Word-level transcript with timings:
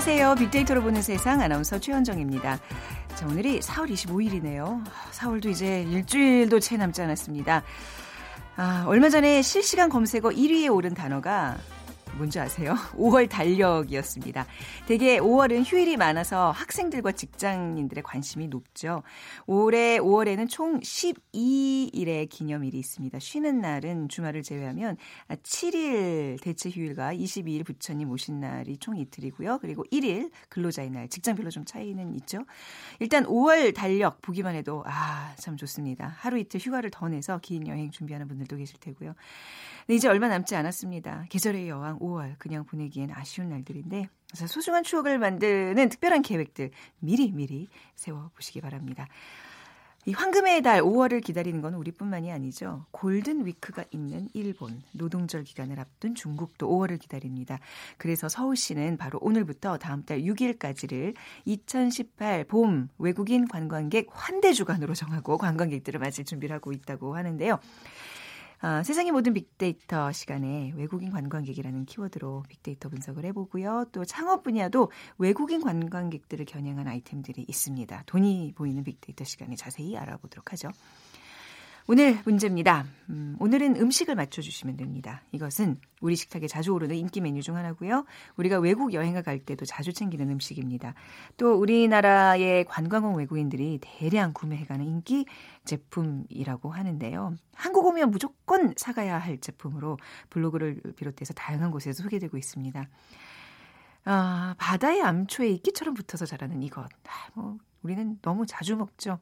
안녕하세요. 0.00 0.34
빅데이터로 0.36 0.80
보는 0.80 1.02
세상 1.02 1.42
아나운서 1.42 1.78
최현정입니다. 1.78 2.58
자, 3.16 3.26
오늘이 3.26 3.60
4월 3.60 3.90
25일이네요. 3.90 4.82
4월도 5.12 5.50
이제 5.50 5.82
일주일도 5.82 6.58
채 6.58 6.78
남지 6.78 7.02
않았습니다. 7.02 7.62
아, 8.56 8.84
얼마 8.86 9.10
전에 9.10 9.42
실시간 9.42 9.90
검색어 9.90 10.30
1위에 10.30 10.74
오른 10.74 10.94
단어가 10.94 11.58
뭔지 12.20 12.38
아세요? 12.38 12.74
5월 13.00 13.30
달력이었습니다. 13.30 14.44
대개 14.86 15.18
5월은 15.20 15.64
휴일이 15.64 15.96
많아서 15.96 16.50
학생들과 16.50 17.12
직장인들의 17.12 18.02
관심이 18.02 18.46
높죠. 18.48 19.02
올해 19.46 19.98
5월에는 19.98 20.46
총 20.50 20.80
12일의 20.80 22.28
기념일이 22.28 22.78
있습니다. 22.78 23.18
쉬는 23.18 23.62
날은 23.62 24.10
주말을 24.10 24.42
제외하면 24.42 24.98
7일 25.30 26.42
대체 26.42 26.68
휴일과 26.68 27.14
22일 27.14 27.64
부처님 27.64 28.10
오신 28.10 28.38
날이 28.38 28.76
총 28.76 28.98
이틀이고요. 28.98 29.60
그리고 29.62 29.82
1일 29.90 30.30
근로자의 30.50 30.90
날, 30.90 31.08
직장별로 31.08 31.48
좀 31.48 31.64
차이는 31.64 32.14
있죠. 32.16 32.44
일단 32.98 33.24
5월 33.24 33.74
달력 33.74 34.20
보기만 34.20 34.54
해도 34.56 34.84
아, 34.86 35.34
참 35.38 35.56
좋습니다. 35.56 36.14
하루 36.18 36.38
이틀 36.38 36.60
휴가를 36.60 36.90
더 36.90 37.08
내서 37.08 37.38
긴 37.38 37.66
여행 37.66 37.90
준비하는 37.90 38.28
분들도 38.28 38.58
계실 38.58 38.78
테고요. 38.78 39.14
네, 39.86 39.94
이제 39.94 40.06
얼마 40.06 40.28
남지 40.28 40.54
않았습니다. 40.54 41.24
계절의 41.30 41.68
여왕 41.68 41.98
5월 41.98 42.09
그냥 42.38 42.64
보내기엔 42.64 43.10
아쉬운 43.12 43.50
날들인데 43.50 44.08
소중한 44.34 44.82
추억을 44.82 45.18
만드는 45.18 45.88
특별한 45.88 46.22
계획들 46.22 46.70
미리 46.98 47.32
미리 47.32 47.68
세워보시기 47.96 48.60
바랍니다. 48.60 49.06
이 50.06 50.14
황금의 50.14 50.62
달 50.62 50.80
5월을 50.80 51.22
기다리는 51.22 51.60
건 51.60 51.74
우리뿐만이 51.74 52.32
아니죠. 52.32 52.86
골든 52.90 53.44
위크가 53.44 53.84
있는 53.90 54.28
일본, 54.32 54.82
노동절 54.92 55.44
기간을 55.44 55.78
앞둔 55.78 56.14
중국도 56.14 56.70
5월을 56.70 56.98
기다립니다. 56.98 57.58
그래서 57.98 58.26
서울시는 58.26 58.96
바로 58.96 59.18
오늘부터 59.20 59.76
다음 59.76 60.02
달 60.04 60.22
6일까지를 60.22 61.14
2018 61.44 62.44
봄 62.44 62.88
외국인 62.96 63.46
관광객 63.46 64.06
환대 64.10 64.54
주간으로 64.54 64.94
정하고 64.94 65.36
관광객들을 65.36 66.00
맞을 66.00 66.24
준비를 66.24 66.56
하고 66.56 66.72
있다고 66.72 67.14
하는데요. 67.14 67.60
아, 68.62 68.82
세상의 68.82 69.10
모든 69.12 69.32
빅데이터 69.32 70.12
시간에 70.12 70.74
외국인 70.76 71.10
관광객이라는 71.10 71.86
키워드로 71.86 72.44
빅데이터 72.46 72.90
분석을 72.90 73.24
해보고요. 73.24 73.86
또 73.90 74.04
창업 74.04 74.42
분야도 74.42 74.90
외국인 75.16 75.62
관광객들을 75.62 76.44
겨냥한 76.44 76.86
아이템들이 76.86 77.46
있습니다. 77.48 78.02
돈이 78.04 78.52
보이는 78.54 78.84
빅데이터 78.84 79.24
시간에 79.24 79.56
자세히 79.56 79.96
알아보도록 79.96 80.52
하죠. 80.52 80.68
오늘 81.92 82.20
문제입니다. 82.24 82.86
음, 83.08 83.34
오늘은 83.40 83.74
음식을 83.74 84.14
맞춰주시면 84.14 84.76
됩니다. 84.76 85.24
이것은 85.32 85.80
우리 86.00 86.14
식탁에 86.14 86.46
자주 86.46 86.72
오르는 86.72 86.94
인기 86.94 87.20
메뉴 87.20 87.42
중 87.42 87.56
하나고요. 87.56 88.04
우리가 88.36 88.60
외국 88.60 88.92
여행을 88.92 89.24
갈 89.24 89.40
때도 89.40 89.64
자주 89.64 89.92
챙기는 89.92 90.30
음식입니다. 90.30 90.94
또 91.36 91.54
우리나라의 91.54 92.66
관광객 92.66 93.16
외국인들이 93.16 93.80
대량 93.82 94.32
구매해가는 94.32 94.86
인기 94.86 95.26
제품이라고 95.64 96.70
하는데요. 96.70 97.34
한국 97.54 97.84
오면 97.86 98.12
무조건 98.12 98.72
사가야 98.76 99.18
할 99.18 99.38
제품으로 99.38 99.98
블로그를 100.30 100.80
비롯해서 100.94 101.34
다양한 101.34 101.72
곳에서 101.72 102.04
소개되고 102.04 102.36
있습니다. 102.38 102.88
아, 104.04 104.54
바다의 104.58 105.02
암초에 105.02 105.48
이끼처럼 105.48 105.94
붙어서 105.94 106.24
자라는 106.24 106.62
이것. 106.62 106.84
아, 106.84 107.30
뭐, 107.34 107.58
우리는 107.82 108.16
너무 108.22 108.46
자주 108.46 108.76
먹죠. 108.76 109.18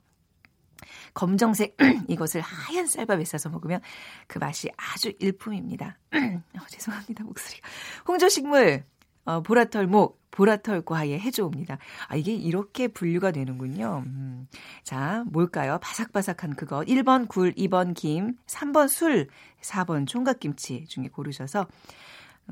검정색 1.15 1.77
이것을 2.09 2.41
하얀 2.41 2.87
쌀밥에 2.87 3.25
싸서 3.25 3.49
먹으면 3.51 3.81
그 4.27 4.39
맛이 4.39 4.69
아주 4.77 5.13
일품입니다. 5.19 5.99
어, 6.13 6.67
죄송합니다 6.69 7.25
목소리가. 7.25 7.69
홍조식물 8.07 8.85
어, 9.25 9.43
보라털목 9.43 10.19
보라털 10.31 10.83
과의 10.83 11.19
해조입니다. 11.19 11.79
아, 12.07 12.17
이게 12.17 12.33
이렇게 12.33 12.89
분류가 12.89 13.31
되는군요. 13.33 14.05
음. 14.07 14.47
자, 14.85 15.25
뭘까요? 15.27 15.79
바삭바삭한 15.83 16.55
그것. 16.55 16.87
1번 16.87 17.29
굴, 17.29 17.53
2번 17.55 17.95
김, 17.95 18.37
3번 18.47 18.89
술, 18.89 19.29
4번 19.61 20.07
총각김치 20.07 20.87
중에 20.87 21.09
고르셔서 21.09 21.67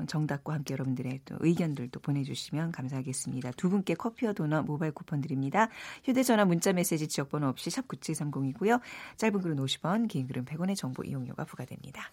정답과 0.05 0.53
함께 0.53 0.73
여러분들의 0.73 1.21
또 1.25 1.35
의견들도 1.39 1.99
보내주시면 1.99 2.71
감사하겠습니다. 2.71 3.51
두 3.51 3.69
분께 3.69 3.95
커피와 3.95 4.33
도넛 4.33 4.65
모바일 4.65 4.91
쿠폰 4.91 5.21
드립니다. 5.21 5.69
휴대전화 6.03 6.45
문자메시지 6.45 7.07
지역번호 7.07 7.47
없이 7.47 7.69
샵 7.69 7.87
9730이고요. 7.87 8.79
짧은 9.17 9.41
글은 9.41 9.57
50원, 9.57 10.07
긴 10.07 10.27
글은 10.27 10.45
100원의 10.45 10.75
정보 10.75 11.03
이용료가 11.03 11.45
부과됩니다. 11.45 12.11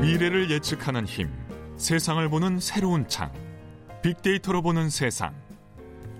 미래를 0.00 0.50
예측하는 0.50 1.04
힘, 1.04 1.28
세상을 1.76 2.26
보는 2.30 2.60
새로운 2.60 3.06
창, 3.08 3.30
빅데이터로 4.02 4.62
보는 4.62 4.88
세상. 4.88 5.34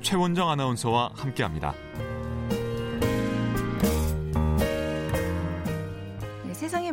최원정 0.02 0.50
아나운서와 0.50 1.12
함께합니다. 1.14 1.74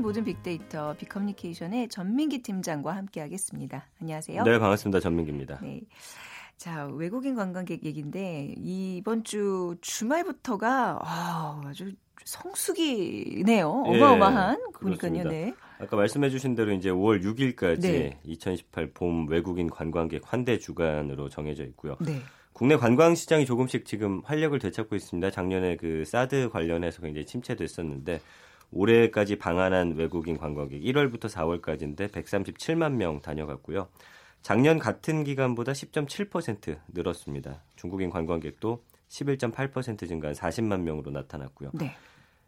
모든 0.03 0.25
빅데이터 0.25 0.94
빅커뮤니케이션의 0.97 1.88
전민기 1.88 2.44
팀장과 2.44 2.94
함께하겠습니다. 2.94 3.88
안녕하세요. 4.02 4.44
네, 4.44 4.59
반갑습니다. 4.59 5.00
전민기입니다. 5.00 5.59
네. 5.62 5.80
자, 6.58 6.88
외국인 6.88 7.36
관광객 7.36 7.86
얘기인데 7.86 8.53
이번 8.58 9.24
주 9.24 9.78
주말부터가 9.80 11.00
아, 11.02 11.62
아주 11.66 11.94
성수기네요. 12.25 13.84
예, 13.88 13.97
어마어마한 13.97 14.59
예, 14.59 14.78
보니까요. 14.78 15.30
네. 15.30 15.53
아까 15.80 15.96
말씀해 15.96 16.30
주신 16.30 16.53
대로 16.53 16.74
이제 16.74 16.90
5월 16.90 17.24
6일까지 17.24 17.81
네. 17.81 18.19
2018 18.25 18.92
봄 18.92 19.30
외국인 19.30 19.69
관광객 19.69 20.22
환대 20.25 20.59
주간으로 20.59 21.30
정해져 21.30 21.63
있고요. 21.63 21.96
네. 22.02 22.19
국내 22.52 22.75
관광 22.75 23.16
시장이 23.16 23.46
조금씩 23.46 23.86
지금 23.86 24.22
활력을 24.25 24.59
되찾고 24.59 24.96
있습니다. 24.97 25.31
작년에 25.31 25.78
그 25.78 26.03
사드 26.06 26.50
관련해서 26.50 27.02
굉장히 27.02 27.25
침체됐었는데 27.25 28.19
올해까지 28.74 29.38
방한한 29.38 29.96
외국인 29.96 30.38
관광객 30.38 30.82
1월부터 30.82 31.30
4월까지인데 31.30 32.10
137만 32.12 32.94
명 32.94 33.22
다녀갔고요. 33.22 33.88
작년 34.42 34.78
같은 34.78 35.24
기간보다 35.24 35.72
10.7% 35.72 36.78
늘었습니다. 36.90 37.62
중국인 37.76 38.10
관광객도 38.10 38.84
11.8% 39.08 40.08
증가한 40.08 40.36
40만 40.36 40.82
명으로 40.82 41.12
나타났고요. 41.12 41.72
네. 41.74 41.96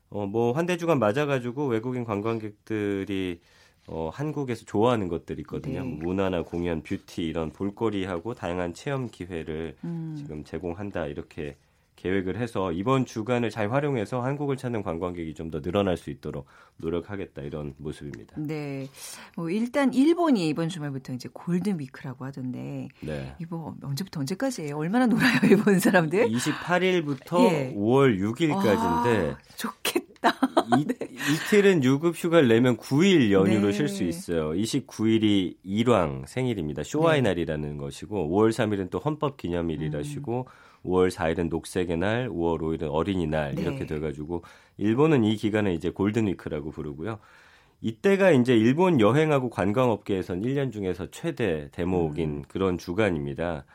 어, 0.09 0.25
뭐 0.25 0.51
환대 0.51 0.77
주간 0.77 0.99
맞아가지고 0.99 1.67
외국인 1.67 2.03
관광객들이 2.03 3.39
어, 3.87 4.09
한국에서 4.11 4.65
좋아하는 4.65 5.07
것들이 5.07 5.41
있거든요. 5.41 5.83
네. 5.83 5.87
문화나 5.87 6.41
공연, 6.41 6.81
뷰티 6.81 7.23
이런 7.23 7.51
볼거리하고 7.51 8.33
다양한 8.33 8.73
체험 8.73 9.09
기회를 9.09 9.75
음. 9.83 10.15
지금 10.17 10.43
제공한다 10.43 11.05
이렇게 11.05 11.55
계획을 11.95 12.37
해서 12.37 12.71
이번 12.71 13.05
주간을 13.05 13.49
잘 13.49 13.71
활용해서 13.71 14.21
한국을 14.21 14.57
찾는 14.57 14.83
관광객이 14.83 15.33
좀 15.33 15.45
더 15.45 15.61
늘어날 15.61 15.95
수 15.95 16.09
있도록 16.09 16.47
노력하겠다 16.77 17.43
이런 17.43 17.75
모습입니다. 17.77 18.35
네. 18.39 18.87
뭐 19.37 19.49
일단 19.51 19.93
일본이 19.93 20.49
이번 20.49 20.69
주말부터 20.69 21.13
이제 21.13 21.29
골든 21.31 21.79
위크라고 21.79 22.25
하던데 22.25 22.87
네. 23.01 23.35
이거 23.39 23.75
언제부터 23.83 24.21
언제까지예요? 24.21 24.75
얼마나 24.75 25.05
놀아요, 25.05 25.39
일본 25.49 25.79
사람들? 25.79 26.27
28일부터 26.29 27.39
예. 27.51 27.73
5월 27.75 28.19
6일까지인데 28.19 29.33
아, 29.33 29.37
좋겠다. 29.55 30.05
이, 30.79 30.85
네. 30.85 30.95
이틀은 31.11 31.83
유급 31.83 32.15
휴가를 32.15 32.47
내면 32.47 32.77
9일 32.77 33.31
연휴로 33.31 33.67
네. 33.67 33.71
쉴수 33.71 34.03
있어요. 34.03 34.51
29일이 34.53 35.57
일왕 35.63 36.25
생일입니다. 36.27 36.81
쇼와의 36.83 37.21
네. 37.21 37.29
날이라는 37.29 37.77
것이고 37.77 38.29
5월 38.29 38.49
3일은 38.49 38.89
또 38.89 38.97
헌법 38.99 39.37
기념일이라시고 39.37 40.47
음. 40.47 40.64
5월 40.85 41.11
4일은 41.11 41.49
녹색의 41.49 41.97
날, 41.97 42.29
5월 42.29 42.59
5일은 42.59 42.89
어린이날 42.91 43.55
네. 43.55 43.61
이렇게 43.61 43.85
돼가지고 43.85 44.43
일본은 44.77 45.23
이 45.23 45.35
기간을 45.35 45.73
이제 45.73 45.89
골든위크라고 45.89 46.71
부르고요. 46.71 47.19
이때가 47.81 48.31
이제 48.31 48.55
일본 48.55 48.99
여행하고 48.99 49.49
관광업계에선 49.49 50.41
1년 50.41 50.71
중에서 50.71 51.07
최대 51.11 51.69
대목인 51.71 52.29
음. 52.29 52.43
그런 52.47 52.77
주간입니다. 52.77 53.65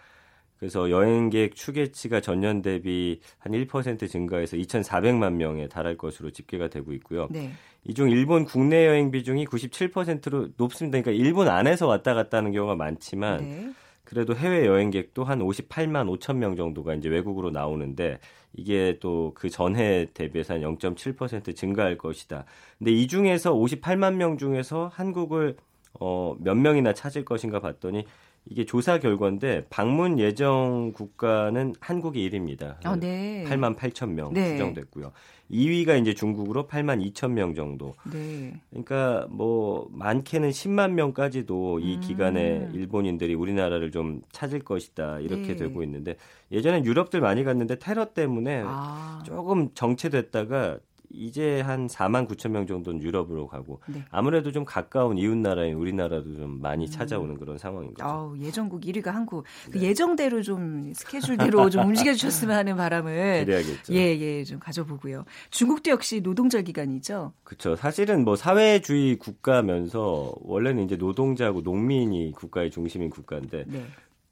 그래서 0.58 0.90
여행객 0.90 1.54
추계치가 1.54 2.20
전년 2.20 2.60
대비 2.60 3.20
한 3.38 3.52
1% 3.52 4.08
증가해서 4.10 4.58
2,400만 4.58 5.32
명에 5.32 5.68
달할 5.68 5.96
것으로 5.96 6.30
집계가 6.30 6.68
되고 6.68 6.92
있고요. 6.92 7.28
네. 7.30 7.50
이중 7.84 8.10
일본 8.10 8.44
국내 8.44 8.86
여행 8.86 9.10
비중이 9.10 9.46
97%로 9.46 10.48
높습니다. 10.58 11.00
그러니까 11.00 11.12
일본 11.24 11.48
안에서 11.48 11.86
왔다 11.86 12.12
갔다 12.12 12.38
하는 12.38 12.52
경우가 12.52 12.74
많지만 12.74 13.40
네. 13.40 13.72
그래도 14.10 14.34
해외 14.34 14.66
여행객도 14.66 15.22
한 15.22 15.38
58만 15.38 16.18
5천 16.18 16.36
명 16.36 16.56
정도가 16.56 16.94
이제 16.94 17.08
외국으로 17.08 17.50
나오는데 17.50 18.18
이게 18.54 18.98
또 19.00 19.32
그 19.34 19.48
전해 19.48 20.06
대비해서 20.12 20.54
한 20.54 20.62
0.7% 20.62 21.54
증가할 21.54 21.96
것이다. 21.96 22.44
근데 22.78 22.90
이 22.90 23.06
중에서 23.06 23.54
58만 23.54 24.14
명 24.14 24.36
중에서 24.36 24.90
한국을 24.92 25.56
어, 26.00 26.34
몇 26.40 26.56
명이나 26.56 26.92
찾을 26.92 27.24
것인가 27.24 27.60
봤더니 27.60 28.04
이게 28.46 28.64
조사 28.64 28.98
결과인데 28.98 29.66
방문 29.70 30.19
예정 30.19 30.92
국가는 30.92 31.75
한국이 31.81 32.28
1위입니다. 32.28 32.84
어, 32.87 32.96
네. 32.96 33.44
8만 33.46 33.76
8천 33.76 34.10
명 34.10 34.32
네. 34.32 34.52
추정됐고요. 34.52 35.12
2위가 35.50 36.00
이제 36.00 36.14
중국으로 36.14 36.66
8만 36.66 37.04
2천 37.12 37.32
명 37.32 37.54
정도. 37.54 37.94
네. 38.10 38.60
그러니까 38.70 39.26
뭐 39.31 39.88
많게는 39.92 40.50
10만 40.50 40.92
명까지도 40.92 41.81
이 41.81 41.96
음. 41.96 42.00
기간에 42.00 42.69
일본인들이 42.72 43.34
우리나라를 43.34 43.90
좀 43.90 44.22
찾을 44.32 44.60
것이다 44.60 45.20
이렇게 45.20 45.48
네. 45.48 45.56
되고 45.56 45.82
있는데 45.82 46.16
예전엔 46.52 46.84
유럽들 46.84 47.20
많이 47.20 47.44
갔는데 47.44 47.78
테러 47.78 48.12
때문에 48.12 48.62
아. 48.64 49.22
조금 49.26 49.70
정체됐다가 49.75 50.78
이제 51.12 51.60
한 51.60 51.86
4만 51.86 52.28
9천 52.28 52.50
명 52.50 52.66
정도는 52.66 53.02
유럽으로 53.02 53.48
가고 53.48 53.80
네. 53.86 54.04
아무래도 54.10 54.52
좀 54.52 54.64
가까운 54.64 55.18
이웃 55.18 55.36
나라인 55.36 55.74
우리나라도 55.74 56.36
좀 56.36 56.60
많이 56.60 56.88
찾아오는 56.88 57.36
그런 57.36 57.58
상황인 57.58 57.94
거죠. 57.94 58.04
음. 58.04 58.10
아우, 58.10 58.38
예정국 58.38 58.82
1위가 58.82 59.06
한국. 59.06 59.44
그 59.70 59.80
예정대로 59.80 60.42
좀 60.42 60.92
스케줄대로 60.94 61.68
좀 61.68 61.86
움직여 61.86 62.12
주셨으면 62.12 62.56
하는 62.56 62.76
바람을 62.76 63.40
기대하겠죠. 63.46 63.92
예, 63.94 64.18
예, 64.18 64.44
좀 64.44 64.58
가져보고요. 64.60 65.24
중국도 65.50 65.90
역시 65.90 66.20
노동절 66.20 66.62
기간이죠. 66.64 67.32
그렇죠. 67.42 67.76
사실은 67.76 68.24
뭐 68.24 68.36
사회주의 68.36 69.16
국가면서 69.16 70.32
원래는 70.42 70.84
이제 70.84 70.96
노동자하고 70.96 71.62
농민이 71.62 72.32
국가의 72.32 72.70
중심인 72.70 73.10
국가인데 73.10 73.64
네. 73.66 73.84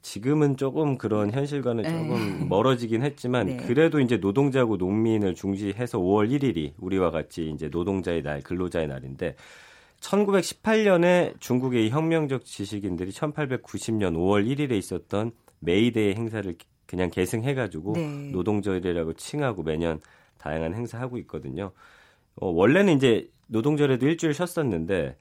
지금은 0.09 0.57
조금 0.57 0.97
그런 0.97 1.31
현실과는 1.31 1.85
에. 1.85 1.91
조금 1.91 2.49
멀어지긴 2.49 3.03
했지만 3.03 3.47
네. 3.47 3.57
그래도 3.59 4.01
이제 4.01 4.17
노동자하고 4.17 4.79
농민을 4.79 5.35
중시해서 5.35 5.99
5월 5.99 6.31
1일이 6.31 6.73
우리와 6.79 7.11
같이 7.11 7.51
이제 7.51 7.69
노동자의 7.69 8.23
날, 8.23 8.41
근로자의 8.41 8.89
날인데 8.89 9.37
1918년에 10.01 11.39
중국의 11.41 11.87
이 11.87 11.91
혁명적 11.91 12.47
지식인들이 12.47 13.11
1890년 13.11 14.15
5월 14.15 14.47
1일에 14.49 14.73
있었던 14.73 15.33
메이데이 15.59 16.15
행사를 16.15 16.57
그냥 16.87 17.11
계승해가지고 17.11 17.93
네. 17.93 18.31
노동절이라고 18.33 19.13
칭하고 19.13 19.63
매년 19.63 20.01
다양한 20.39 20.75
행사하고 20.75 21.19
있거든요. 21.19 21.73
어, 22.37 22.49
원래는 22.49 22.97
이제 22.97 23.29
노동절에도 23.49 24.07
일주일 24.07 24.33
쉬었었는데 24.33 25.19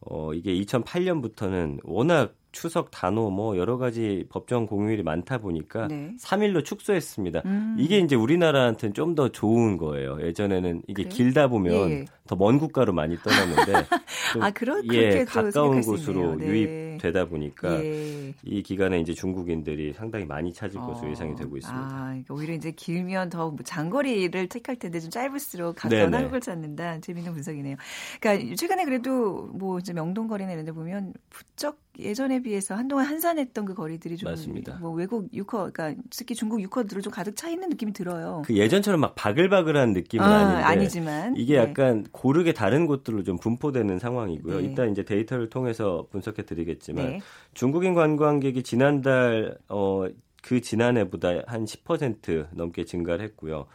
어, 0.00 0.34
이게 0.34 0.52
2008년부터는 0.52 1.80
워낙 1.84 2.34
추석 2.52 2.90
단오 2.90 3.30
뭐 3.30 3.56
여러 3.56 3.76
가지 3.78 4.24
법정 4.30 4.66
공휴일이 4.66 5.02
많다 5.02 5.38
보니까 5.38 5.88
네. 5.88 6.14
3일로 6.20 6.64
축소했습니다. 6.64 7.42
음. 7.44 7.76
이게 7.78 7.98
이제 7.98 8.16
우리나라한테는 8.16 8.94
좀 8.94 9.14
더 9.14 9.30
좋은 9.30 9.78
거예요. 9.78 10.18
예전에는 10.22 10.82
이게 10.86 11.02
그래요? 11.04 11.08
길다 11.16 11.48
보면 11.48 11.72
예, 11.90 11.94
예. 12.00 12.04
더 12.28 12.36
먼 12.36 12.58
국가로 12.58 12.92
많이 12.92 13.16
떠났는데 13.16 13.86
좀, 14.32 14.42
아, 14.44 14.50
그러- 14.52 14.80
예, 14.92 15.24
가까운 15.24 15.80
곳으로. 15.80 16.36
네. 16.36 16.46
유입되다 16.46 17.24
보니까 17.26 17.82
예. 17.84 18.34
이 18.44 18.62
기간에 18.62 19.00
이제 19.00 19.12
중국인들이 19.14 19.92
상당히 19.94 20.24
많이 20.24 20.52
찾을 20.52 20.78
것으로 20.80 21.08
어. 21.08 21.10
예상이 21.10 21.34
되고 21.34 21.56
있습니다. 21.56 21.88
아, 21.90 22.04
그러니까 22.08 22.34
오히려 22.34 22.54
이제 22.54 22.70
길면 22.70 23.30
더뭐 23.30 23.56
장거리를 23.64 24.48
택할 24.48 24.76
텐데 24.76 25.00
좀 25.00 25.10
짧을수록 25.10 25.76
가까운 25.76 26.02
네네. 26.02 26.16
한국을 26.16 26.40
찾는다. 26.40 27.00
재밌는 27.00 27.32
분석이네요. 27.34 27.76
그러니까 28.20 28.54
최근에 28.56 28.84
그래도 28.84 29.48
뭐 29.54 29.78
이제 29.78 29.92
명동거리나 29.92 30.52
이런 30.52 30.64
데 30.64 30.72
보면 30.72 31.14
부쩍 31.30 31.78
예전에 31.98 32.42
비해서 32.42 32.76
한동안 32.76 33.06
한산했던 33.06 33.64
그 33.64 33.74
거리들이 33.74 34.16
좀 34.16 34.30
맞습니다. 34.30 34.76
뭐 34.80 34.92
외국 34.92 35.28
유커 35.34 35.70
그러니까 35.72 36.00
특히 36.10 36.34
중국 36.36 36.60
유커들을 36.60 37.02
좀 37.02 37.12
가득 37.12 37.34
차 37.36 37.48
있는 37.48 37.68
느낌이 37.70 37.92
들어요. 37.92 38.42
그 38.46 38.54
예전처럼 38.56 39.00
막 39.00 39.14
바글바글한 39.16 39.92
느낌은 39.94 40.24
어, 40.24 40.28
아닌데 40.28 40.62
아니지만 40.62 41.36
이게 41.36 41.54
네. 41.56 41.60
약간 41.68 42.06
고르게 42.18 42.52
다른 42.52 42.86
곳들로 42.86 43.22
좀 43.22 43.38
분포되는 43.38 44.00
상황이고요. 44.00 44.60
네. 44.60 44.66
이따 44.66 44.84
이제 44.86 45.04
데이터를 45.04 45.48
통해서 45.48 46.08
분석해 46.10 46.42
드리겠지만 46.42 47.06
네. 47.06 47.20
중국인 47.54 47.94
관광객이 47.94 48.64
지난달 48.64 49.56
어, 49.68 50.04
그 50.42 50.60
지난해보다 50.60 51.28
한 51.46 51.64
10% 51.64 52.48
넘게 52.54 52.84
증가를 52.86 53.24
했고요. 53.24 53.66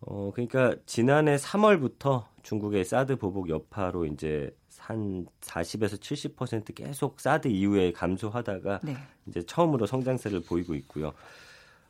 어, 0.00 0.30
그러니까 0.32 0.74
지난해 0.86 1.36
3월부터 1.36 2.24
중국의 2.42 2.86
사드 2.86 3.16
보복 3.16 3.50
여파로 3.50 4.06
이제 4.06 4.56
한 4.78 5.26
40에서 5.42 6.00
70% 6.00 6.74
계속 6.74 7.20
사드 7.20 7.48
이후에 7.48 7.92
감소하다가 7.92 8.80
네. 8.84 8.96
이제 9.26 9.42
처음으로 9.42 9.84
성장세를 9.84 10.44
보이고 10.44 10.74
있고요. 10.76 11.12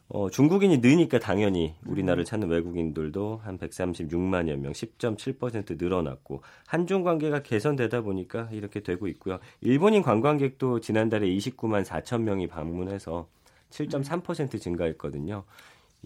어, 0.09 0.31
중국인이 0.31 0.79
느니까 0.79 1.19
당연히 1.19 1.75
우리나라를 1.85 2.25
찾는 2.25 2.49
외국인들도 2.49 3.41
한 3.43 3.59
136만여 3.59 4.57
명, 4.57 4.73
10.7% 4.73 5.83
늘어났고 5.83 6.43
한중 6.67 7.03
관계가 7.03 7.43
개선되다 7.43 8.03
보니까 8.03 8.49
이렇게 8.53 8.81
되고 8.81 9.09
있고요. 9.09 9.41
일본인 9.61 10.03
관광객도 10.03 10.81
지난달에 10.81 11.27
29만 11.27 11.85
4천 11.85 12.23
명이 12.23 12.47
방문해서 12.47 13.27
7.3% 13.71 14.61
증가했거든요. 14.61 15.43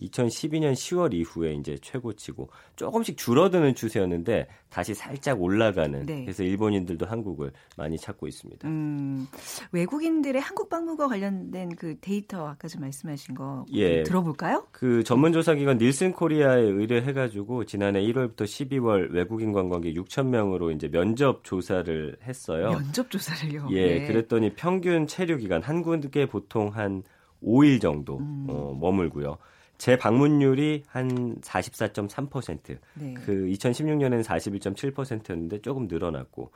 2012년 0.03 0.73
10월 0.73 1.13
이후에 1.15 1.55
이제 1.55 1.77
최고치고 1.81 2.49
조금씩 2.77 3.17
줄어드는 3.17 3.75
추세였는데 3.75 4.47
다시 4.71 4.95
살짝 4.95 5.41
올라가는 5.43 6.07
네. 6.07 6.23
그래서 6.23 6.43
일본인들도 6.43 7.07
한국을 7.07 7.53
많이 7.77 7.99
찾고 7.99 8.29
있습니다. 8.29 8.69
음, 8.69 9.27
외국인들의 9.73 10.41
한국 10.41 10.69
방문과 10.69 11.09
관련된 11.09 11.77
그 11.77 11.99
데이터 12.01 12.47
아까 12.47 12.69
좀 12.69 12.83
말씀하신 12.83 13.35
거 13.35 13.65
예. 13.73 14.03
들어볼까요? 14.05 14.67
그 14.71 15.03
전문 15.05 15.33
조사 15.33 15.55
기관 15.55 15.79
닐슨 15.79 16.13
코리아에 16.13 16.61
의뢰해 16.61 17.13
가지고 17.13 17.65
지난해 17.65 18.01
1월부터 18.03 18.43
12월 18.43 19.11
외국인 19.13 19.53
관광객 19.53 19.95
6천 19.95 20.27
명으로 20.27 20.71
이제 20.71 20.89
면접 20.89 21.45
조사를 21.45 22.17
했어요. 22.23 22.71
면접 22.71 23.11
조사를요. 23.11 23.69
예, 23.73 23.99
네. 23.99 24.07
그랬더니 24.07 24.55
평균 24.55 25.07
체류 25.07 25.39
기간 25.39 25.63
한국에 25.63 26.27
보통 26.27 26.69
한 26.69 27.03
5일 27.43 27.81
정도 27.81 28.19
음. 28.19 28.47
어, 28.49 28.77
머물고요. 28.79 29.39
재방문율이 29.81 30.83
한 30.89 31.41
44.3%. 31.41 32.77
네. 32.95 33.15
그 33.15 33.33
2016년에는 33.47 34.23
41.7%였는데 34.23 35.63
조금 35.63 35.89
늘어났고 35.89 36.51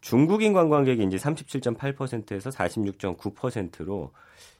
중국인 0.00 0.52
관광객이 0.52 1.04
이제 1.04 1.16
37.8%에서 1.16 2.50
46.9%로 2.50 4.10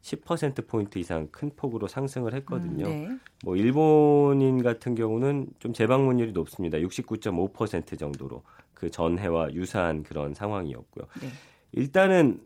10% 0.02 0.66
포인트 0.68 0.98
이상 1.00 1.26
큰 1.32 1.50
폭으로 1.56 1.88
상승을 1.88 2.34
했거든요. 2.34 2.86
음, 2.86 3.08
네. 3.08 3.18
뭐 3.44 3.56
일본인 3.56 4.62
같은 4.62 4.94
경우는 4.94 5.48
좀 5.58 5.72
재방문율이 5.72 6.32
높습니다. 6.32 6.78
69.5% 6.78 7.98
정도로 7.98 8.44
그 8.74 8.90
전해와 8.90 9.52
유사한 9.54 10.04
그런 10.04 10.34
상황이었고요. 10.34 11.06
네. 11.20 11.28
일단은 11.72 12.40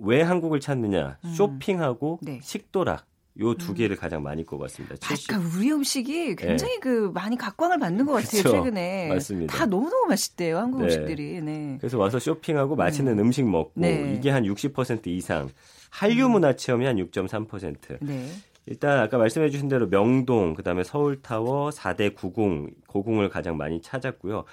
왜 0.00 0.20
한국을 0.20 0.58
찾느냐? 0.58 1.18
음. 1.24 1.32
쇼핑하고 1.32 2.18
네. 2.22 2.40
식도락 2.42 3.06
요두 3.38 3.72
음. 3.72 3.74
개를 3.74 3.96
가장 3.96 4.22
많이 4.22 4.44
꼽았습니다. 4.44 4.96
70. 4.96 5.32
아까 5.32 5.42
우리 5.54 5.70
음식이 5.72 6.36
굉장히 6.36 6.80
그 6.80 7.10
많이 7.12 7.36
각광을 7.36 7.78
받는 7.78 8.06
것 8.06 8.12
같아요 8.12 8.42
그쵸. 8.42 8.50
최근에 8.50 9.08
맞습니다. 9.08 9.56
다 9.56 9.66
너무 9.66 9.90
너무 9.90 10.08
맛있대요 10.08 10.58
한국 10.58 10.78
네. 10.78 10.84
음식들이. 10.84 11.40
네. 11.42 11.76
그래서 11.80 11.98
와서 11.98 12.18
쇼핑하고 12.18 12.76
맛있는 12.76 13.18
음. 13.18 13.32
식 13.32 13.44
먹고 13.48 13.72
네. 13.74 14.14
이게 14.16 14.30
한 14.30 14.44
60% 14.44 15.06
이상. 15.08 15.48
한류 15.90 16.28
문화 16.28 16.54
체험이 16.54 16.86
한 16.86 16.96
6.3%. 16.96 17.98
네. 18.00 18.28
일단 18.66 18.98
아까 18.98 19.16
말씀해 19.16 19.50
주신 19.50 19.68
대로 19.68 19.88
명동, 19.88 20.54
그다음에 20.54 20.82
서울타워, 20.82 21.70
4대 21.70 22.14
구공, 22.14 22.70
고궁을 22.88 23.28
가장 23.28 23.56
많이 23.56 23.80
찾았고요. 23.80 24.44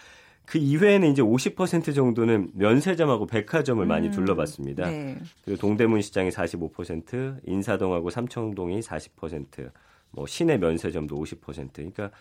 그 0.46 0.58
이외에는 0.58 1.10
이제 1.10 1.22
50% 1.22 1.96
정도는 1.96 2.52
면세점하고 2.54 3.28
백화점을 3.28 3.86
많이 3.86 4.08
음, 4.08 4.12
둘러봤습니다. 4.12 4.90
네. 4.90 5.18
그리고 5.46 5.60
동대문 5.60 6.02
시장이 6.02 6.30
45%, 6.30 7.40
인사동하고 7.46 8.10
삼청동이 8.10 8.82
40%, 8.82 9.72
뭐 10.12 10.28
시내 10.28 10.58
면세점도 10.58 11.16
50%. 11.16 11.74
그러니까 11.74 12.12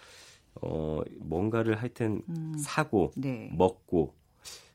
어 0.60 1.00
뭔가를 1.18 1.76
하여튼 1.76 2.22
음. 2.28 2.54
사고 2.58 3.10
네. 3.16 3.50
먹고 3.52 4.14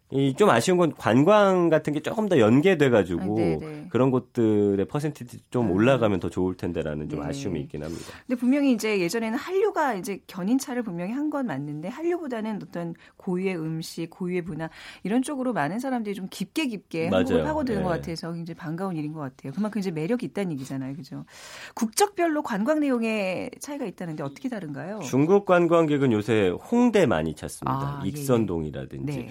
이 0.09 0.33
좀 0.37 0.49
아쉬운 0.49 0.77
건 0.77 0.93
관광 0.95 1.67
같은 1.69 1.91
게 1.91 1.99
조금 1.99 2.29
더 2.29 2.39
연계돼 2.39 2.89
가지고 2.89 3.21
아, 3.21 3.25
네, 3.35 3.57
네. 3.59 3.85
그런 3.89 4.09
곳들의 4.09 4.85
퍼센티지 4.85 5.39
좀 5.49 5.67
아. 5.67 5.69
올라가면 5.71 6.21
더 6.21 6.29
좋을 6.29 6.55
텐데라는 6.55 7.09
좀 7.09 7.19
네. 7.21 7.27
아쉬움이 7.27 7.59
있긴 7.61 7.83
합니다. 7.83 8.05
근데 8.25 8.39
분명히 8.39 8.71
이제 8.71 8.99
예전에는 9.01 9.37
한류가 9.37 9.95
이제 9.95 10.19
견인차를 10.27 10.83
분명히 10.83 11.11
한 11.13 11.27
건 11.29 11.45
맞는데 11.47 11.89
한류보다는 11.89 12.59
어떤 12.63 12.93
고유의 13.17 13.57
음식, 13.57 14.09
고유의 14.09 14.43
문화 14.43 14.69
이런 15.03 15.21
쪽으로 15.23 15.51
많은 15.51 15.79
사람들이 15.79 16.15
좀 16.15 16.27
깊게 16.29 16.67
깊게 16.67 17.09
한국을. 17.09 17.43
파고드는 17.43 17.79
네. 17.79 17.83
것 17.83 17.89
같아서 17.89 18.31
굉장히 18.31 18.55
반가운 18.55 18.95
일인 18.95 19.11
것 19.11 19.19
같아요. 19.19 19.51
그만큼 19.51 19.79
이제 19.79 19.91
매력이 19.91 20.25
있다는 20.27 20.53
얘기잖아요, 20.53 20.95
그죠? 20.95 21.25
국적별로 21.75 22.43
관광 22.43 22.79
내용에 22.79 23.49
차이가 23.59 23.85
있다는데 23.85 24.23
어떻게 24.23 24.47
다른가요? 24.47 24.99
중국 24.99 25.45
관광객은 25.45 26.13
요새 26.13 26.47
홍대 26.71 27.05
많이 27.05 27.35
찾습니다. 27.35 27.77
아, 27.77 28.01
예, 28.05 28.07
익선동이라든지. 28.07 29.17
네. 29.17 29.27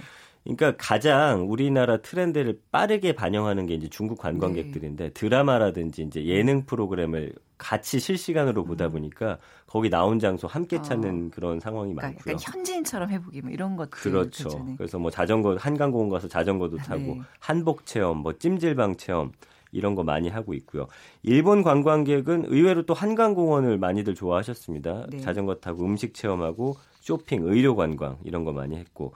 그러니까 0.54 0.74
가장 0.78 1.50
우리나라 1.50 1.96
트렌드를 1.98 2.60
빠르게 2.70 3.14
반영하는 3.14 3.66
게 3.66 3.74
이제 3.74 3.88
중국 3.88 4.18
관광객들인데 4.18 5.04
네. 5.04 5.10
드라마라든지 5.10 6.02
이제 6.02 6.24
예능 6.24 6.64
프로그램을 6.66 7.32
같이 7.58 7.98
실시간으로 7.98 8.64
보다 8.64 8.88
보니까 8.88 9.38
거기 9.66 9.90
나온 9.90 10.18
장소 10.18 10.46
함께 10.46 10.76
음. 10.76 10.80
어. 10.80 10.82
찾는 10.82 11.30
그런 11.30 11.58
상황이 11.58 11.94
그러니까 11.94 12.18
많고요. 12.18 12.34
약간 12.34 12.54
현지인처럼 12.54 13.10
해보기 13.10 13.42
뭐 13.42 13.50
이런 13.50 13.76
것들 13.76 13.90
그렇죠. 13.90 14.48
그렇잖아요. 14.48 14.76
그래서 14.76 14.98
뭐 14.98 15.10
자전거 15.10 15.56
한강공원 15.56 16.10
가서 16.10 16.28
자전거도 16.28 16.76
타고 16.78 17.00
네. 17.00 17.20
한복 17.40 17.86
체험, 17.86 18.18
뭐 18.18 18.32
찜질방 18.34 18.96
체험 18.96 19.32
이런 19.72 19.94
거 19.94 20.04
많이 20.04 20.28
하고 20.28 20.54
있고요. 20.54 20.86
일본 21.22 21.62
관광객은 21.62 22.44
의외로 22.46 22.86
또 22.86 22.94
한강공원을 22.94 23.78
많이들 23.78 24.14
좋아하셨습니다. 24.14 25.06
네. 25.10 25.18
자전거 25.18 25.56
타고 25.56 25.84
음식 25.84 26.14
체험하고 26.14 26.76
쇼핑, 27.00 27.42
의료 27.44 27.74
관광 27.74 28.18
이런 28.24 28.44
거 28.44 28.52
많이 28.52 28.76
했고 28.76 29.12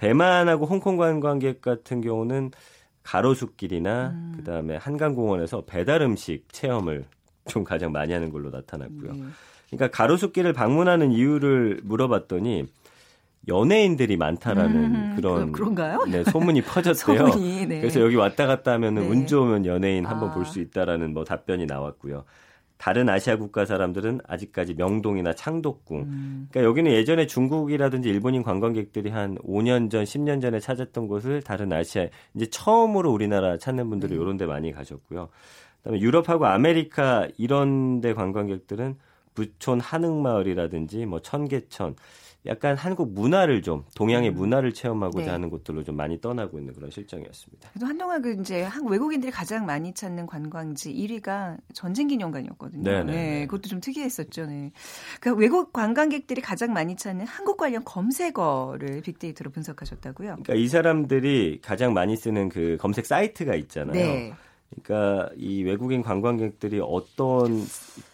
대만하고 0.00 0.64
홍콩 0.64 0.96
관광객 0.96 1.60
같은 1.60 2.00
경우는 2.00 2.52
가로수길이나 3.02 4.12
음. 4.14 4.32
그다음에 4.36 4.76
한강공원에서 4.76 5.64
배달 5.66 6.00
음식 6.00 6.44
체험을 6.50 7.04
좀 7.46 7.64
가장 7.64 7.92
많이 7.92 8.14
하는 8.14 8.30
걸로 8.30 8.48
나타났고요. 8.48 9.12
네. 9.12 9.22
그러니까 9.68 9.90
가로수길을 9.96 10.54
방문하는 10.54 11.12
이유를 11.12 11.80
물어봤더니 11.84 12.66
연예인들이 13.48 14.16
많다라는 14.16 14.74
음, 14.74 15.12
그런 15.16 15.52
그, 15.52 15.60
런가요 15.60 16.04
네, 16.08 16.24
소문이 16.24 16.62
퍼졌대요. 16.64 17.30
소문이, 17.30 17.66
네. 17.66 17.80
그래서 17.80 18.00
여기 18.00 18.16
왔다 18.16 18.46
갔다 18.46 18.72
하면은 18.72 19.02
네. 19.02 19.08
운 19.08 19.26
좋으면 19.26 19.66
연예인 19.66 20.06
한번 20.06 20.30
아. 20.30 20.34
볼수 20.34 20.60
있다라는 20.60 21.12
뭐 21.12 21.24
답변이 21.24 21.66
나왔고요. 21.66 22.24
다른 22.80 23.10
아시아 23.10 23.36
국가 23.36 23.66
사람들은 23.66 24.22
아직까지 24.26 24.72
명동이나 24.72 25.34
창덕궁. 25.34 25.98
음. 25.98 26.48
그러니까 26.50 26.66
여기는 26.66 26.90
예전에 26.90 27.26
중국이라든지 27.26 28.08
일본인 28.08 28.42
관광객들이 28.42 29.10
한 29.10 29.36
5년 29.40 29.90
전, 29.90 30.04
10년 30.04 30.40
전에 30.40 30.60
찾았던 30.60 31.06
곳을 31.06 31.42
다른 31.42 31.74
아시아 31.74 32.06
이제 32.34 32.46
처음으로 32.46 33.12
우리나라 33.12 33.58
찾는 33.58 33.90
분들이 33.90 34.14
음. 34.14 34.22
이런 34.22 34.38
데 34.38 34.46
많이 34.46 34.72
가셨고요. 34.72 35.28
그다음에 35.82 36.00
유럽하고 36.00 36.46
아메리카 36.46 37.28
이런 37.36 38.00
데 38.00 38.14
관광객들은 38.14 38.96
북촌 39.34 39.78
한옥마을이라든지 39.78 41.04
뭐 41.04 41.20
청계천 41.20 41.96
약간 42.46 42.76
한국 42.76 43.12
문화를 43.12 43.60
좀 43.62 43.84
동양의 43.94 44.30
음. 44.30 44.34
문화를 44.34 44.72
체험하고자 44.72 45.26
네. 45.26 45.30
하는 45.30 45.50
곳들로 45.50 45.84
좀 45.84 45.96
많이 45.96 46.20
떠나고 46.20 46.58
있는 46.58 46.72
그런 46.72 46.90
실정이었습니다. 46.90 47.70
그래도 47.70 47.86
한동안 47.86 48.22
그 48.22 48.36
이제 48.40 48.62
한국 48.62 48.90
외국인들이 48.90 49.30
가장 49.30 49.66
많이 49.66 49.92
찾는 49.92 50.26
관광지 50.26 50.92
1위가 50.92 51.58
전쟁기념관이었거든요. 51.74 52.82
네네. 52.82 53.04
네, 53.04 53.12
네, 53.12 53.46
그것도 53.46 53.68
좀 53.68 53.80
특이했었죠. 53.80 54.46
네. 54.46 54.72
그 55.20 55.34
외국 55.34 55.72
관광객들이 55.72 56.40
가장 56.40 56.72
많이 56.72 56.96
찾는 56.96 57.26
한국 57.26 57.58
관련 57.58 57.84
검색어를 57.84 59.02
빅데이터로 59.02 59.50
분석하셨다고요? 59.50 60.28
그러니까 60.28 60.54
이 60.54 60.66
사람들이 60.68 61.60
가장 61.62 61.92
많이 61.92 62.16
쓰는 62.16 62.48
그 62.48 62.78
검색 62.80 63.04
사이트가 63.04 63.54
있잖아요. 63.54 63.92
네. 63.92 64.34
그러니까 64.70 65.30
이 65.36 65.62
외국인 65.64 66.02
관광객들이 66.02 66.80
어떤 66.82 67.64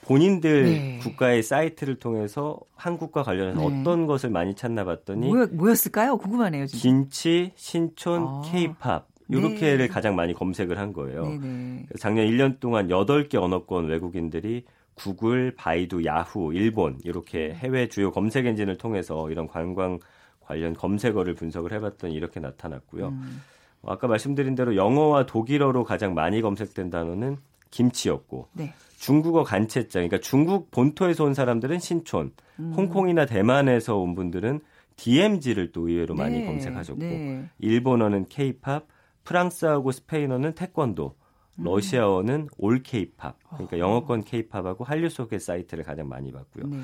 본인들 0.02 0.62
네. 0.64 0.98
국가의 1.02 1.42
사이트를 1.42 1.98
통해서 1.98 2.58
한국과 2.74 3.22
관련해서 3.22 3.60
네. 3.60 3.80
어떤 3.80 4.06
것을 4.06 4.30
많이 4.30 4.54
찾나 4.54 4.84
봤더니 4.84 5.28
뭐였, 5.28 5.86
을까요 5.86 6.16
궁금하네요. 6.16 6.66
진짜. 6.66 6.82
김치, 6.82 7.52
신촌, 7.56 8.42
케이팝 8.42 9.06
이렇게를 9.28 9.78
네. 9.78 9.88
가장 9.88 10.16
많이 10.16 10.32
검색을 10.32 10.78
한 10.78 10.92
거예요. 10.92 11.26
네, 11.26 11.38
네. 11.38 11.86
작년 11.98 12.26
1년 12.26 12.58
동안 12.58 12.88
8개 12.88 13.36
언어권 13.36 13.86
외국인들이 13.88 14.64
구글, 14.94 15.54
바이두, 15.54 16.04
야후, 16.06 16.54
일본 16.54 16.98
이렇게 17.04 17.52
해외 17.52 17.88
주요 17.88 18.10
검색 18.10 18.46
엔진을 18.46 18.78
통해서 18.78 19.30
이런 19.30 19.46
관광 19.46 19.98
관련 20.40 20.74
검색어를 20.74 21.34
분석을 21.34 21.72
해봤더니 21.74 22.14
이렇게 22.14 22.40
나타났고요. 22.40 23.08
음. 23.08 23.42
아까 23.86 24.06
말씀드린 24.06 24.54
대로 24.54 24.76
영어와 24.76 25.26
독일어로 25.26 25.84
가장 25.84 26.14
많이 26.14 26.42
검색된 26.42 26.90
단어는 26.90 27.38
김치였고 27.70 28.48
네. 28.52 28.72
중국어 28.98 29.44
간체장 29.44 30.08
그러니까 30.08 30.18
중국 30.18 30.70
본토에서 30.70 31.24
온 31.24 31.34
사람들은 31.34 31.78
신촌, 31.78 32.32
음. 32.58 32.72
홍콩이나 32.76 33.26
대만에서 33.26 33.96
온 33.98 34.14
분들은 34.14 34.60
DMZ를 34.96 35.72
또 35.72 35.88
의외로 35.88 36.14
네. 36.14 36.22
많이 36.22 36.44
검색하셨고 36.44 37.00
네. 37.00 37.48
일본어는 37.58 38.26
K-팝, 38.28 38.86
프랑스하고 39.24 39.92
스페인어는 39.92 40.54
태권도, 40.54 41.14
음. 41.58 41.64
러시아어는 41.64 42.48
올 42.56 42.82
K-팝 42.82 43.36
그러니까 43.50 43.76
어. 43.76 43.80
영어권 43.80 44.24
K-팝하고 44.24 44.84
한류 44.84 45.10
소개 45.10 45.38
사이트를 45.38 45.84
가장 45.84 46.08
많이 46.08 46.32
봤고요. 46.32 46.66
네. 46.66 46.78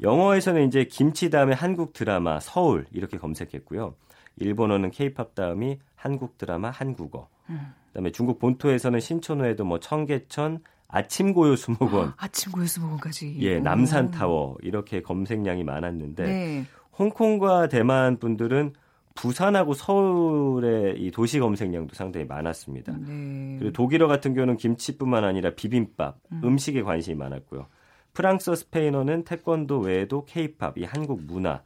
영어에서는 0.00 0.66
이제 0.66 0.84
김치 0.84 1.30
다음에 1.30 1.54
한국 1.54 1.92
드라마 1.92 2.40
서울 2.40 2.86
이렇게 2.92 3.18
검색했고요. 3.18 3.94
일본어는 4.36 4.90
케이팝 4.90 5.34
다음이 5.34 5.78
한국 5.94 6.38
드라마 6.38 6.70
한국어. 6.70 7.28
음. 7.50 7.72
그다음에 7.88 8.10
중국 8.10 8.38
본토에서는 8.38 9.00
신촌호에도 9.00 9.64
뭐 9.64 9.78
청계천, 9.78 10.60
아침고요 10.88 11.56
수목원, 11.56 12.08
아, 12.08 12.14
아침고요 12.18 12.66
수목원까지. 12.66 13.36
예, 13.40 13.58
남산 13.60 14.10
타워 14.10 14.56
이렇게 14.62 15.00
검색량이 15.00 15.64
많았는데 15.64 16.24
네. 16.24 16.66
홍콩과 16.98 17.68
대만 17.68 18.18
분들은 18.18 18.74
부산하고 19.14 19.74
서울의 19.74 21.00
이 21.00 21.10
도시 21.10 21.38
검색량도 21.38 21.94
상당히 21.94 22.26
많았습니다. 22.26 22.92
네. 22.92 23.56
그리고 23.58 23.72
독일어 23.72 24.06
같은 24.08 24.34
경우는 24.34 24.56
김치뿐만 24.56 25.24
아니라 25.24 25.50
비빔밥, 25.54 26.18
음. 26.32 26.58
식에 26.58 26.82
관심이 26.82 27.16
많았고요. 27.16 27.66
프랑스, 28.12 28.54
스페인어는 28.54 29.24
태권도 29.24 29.80
외에도 29.80 30.24
케이팝, 30.24 30.78
이 30.78 30.84
한국 30.84 31.22
문화. 31.24 31.62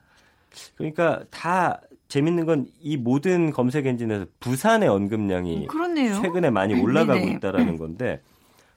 그러니까 0.77 1.25
다 1.31 1.81
재밌는 2.09 2.47
건 2.47 2.67
이 2.81 2.97
모든 2.97 3.51
검색 3.51 3.87
엔진에서 3.87 4.27
부산의 4.41 4.89
언급량이 4.89 5.67
음, 5.67 6.23
최근에 6.23 6.51
많이 6.51 6.81
올라가고 6.81 7.19
네네. 7.19 7.33
있다라는 7.33 7.79
건데 7.79 8.21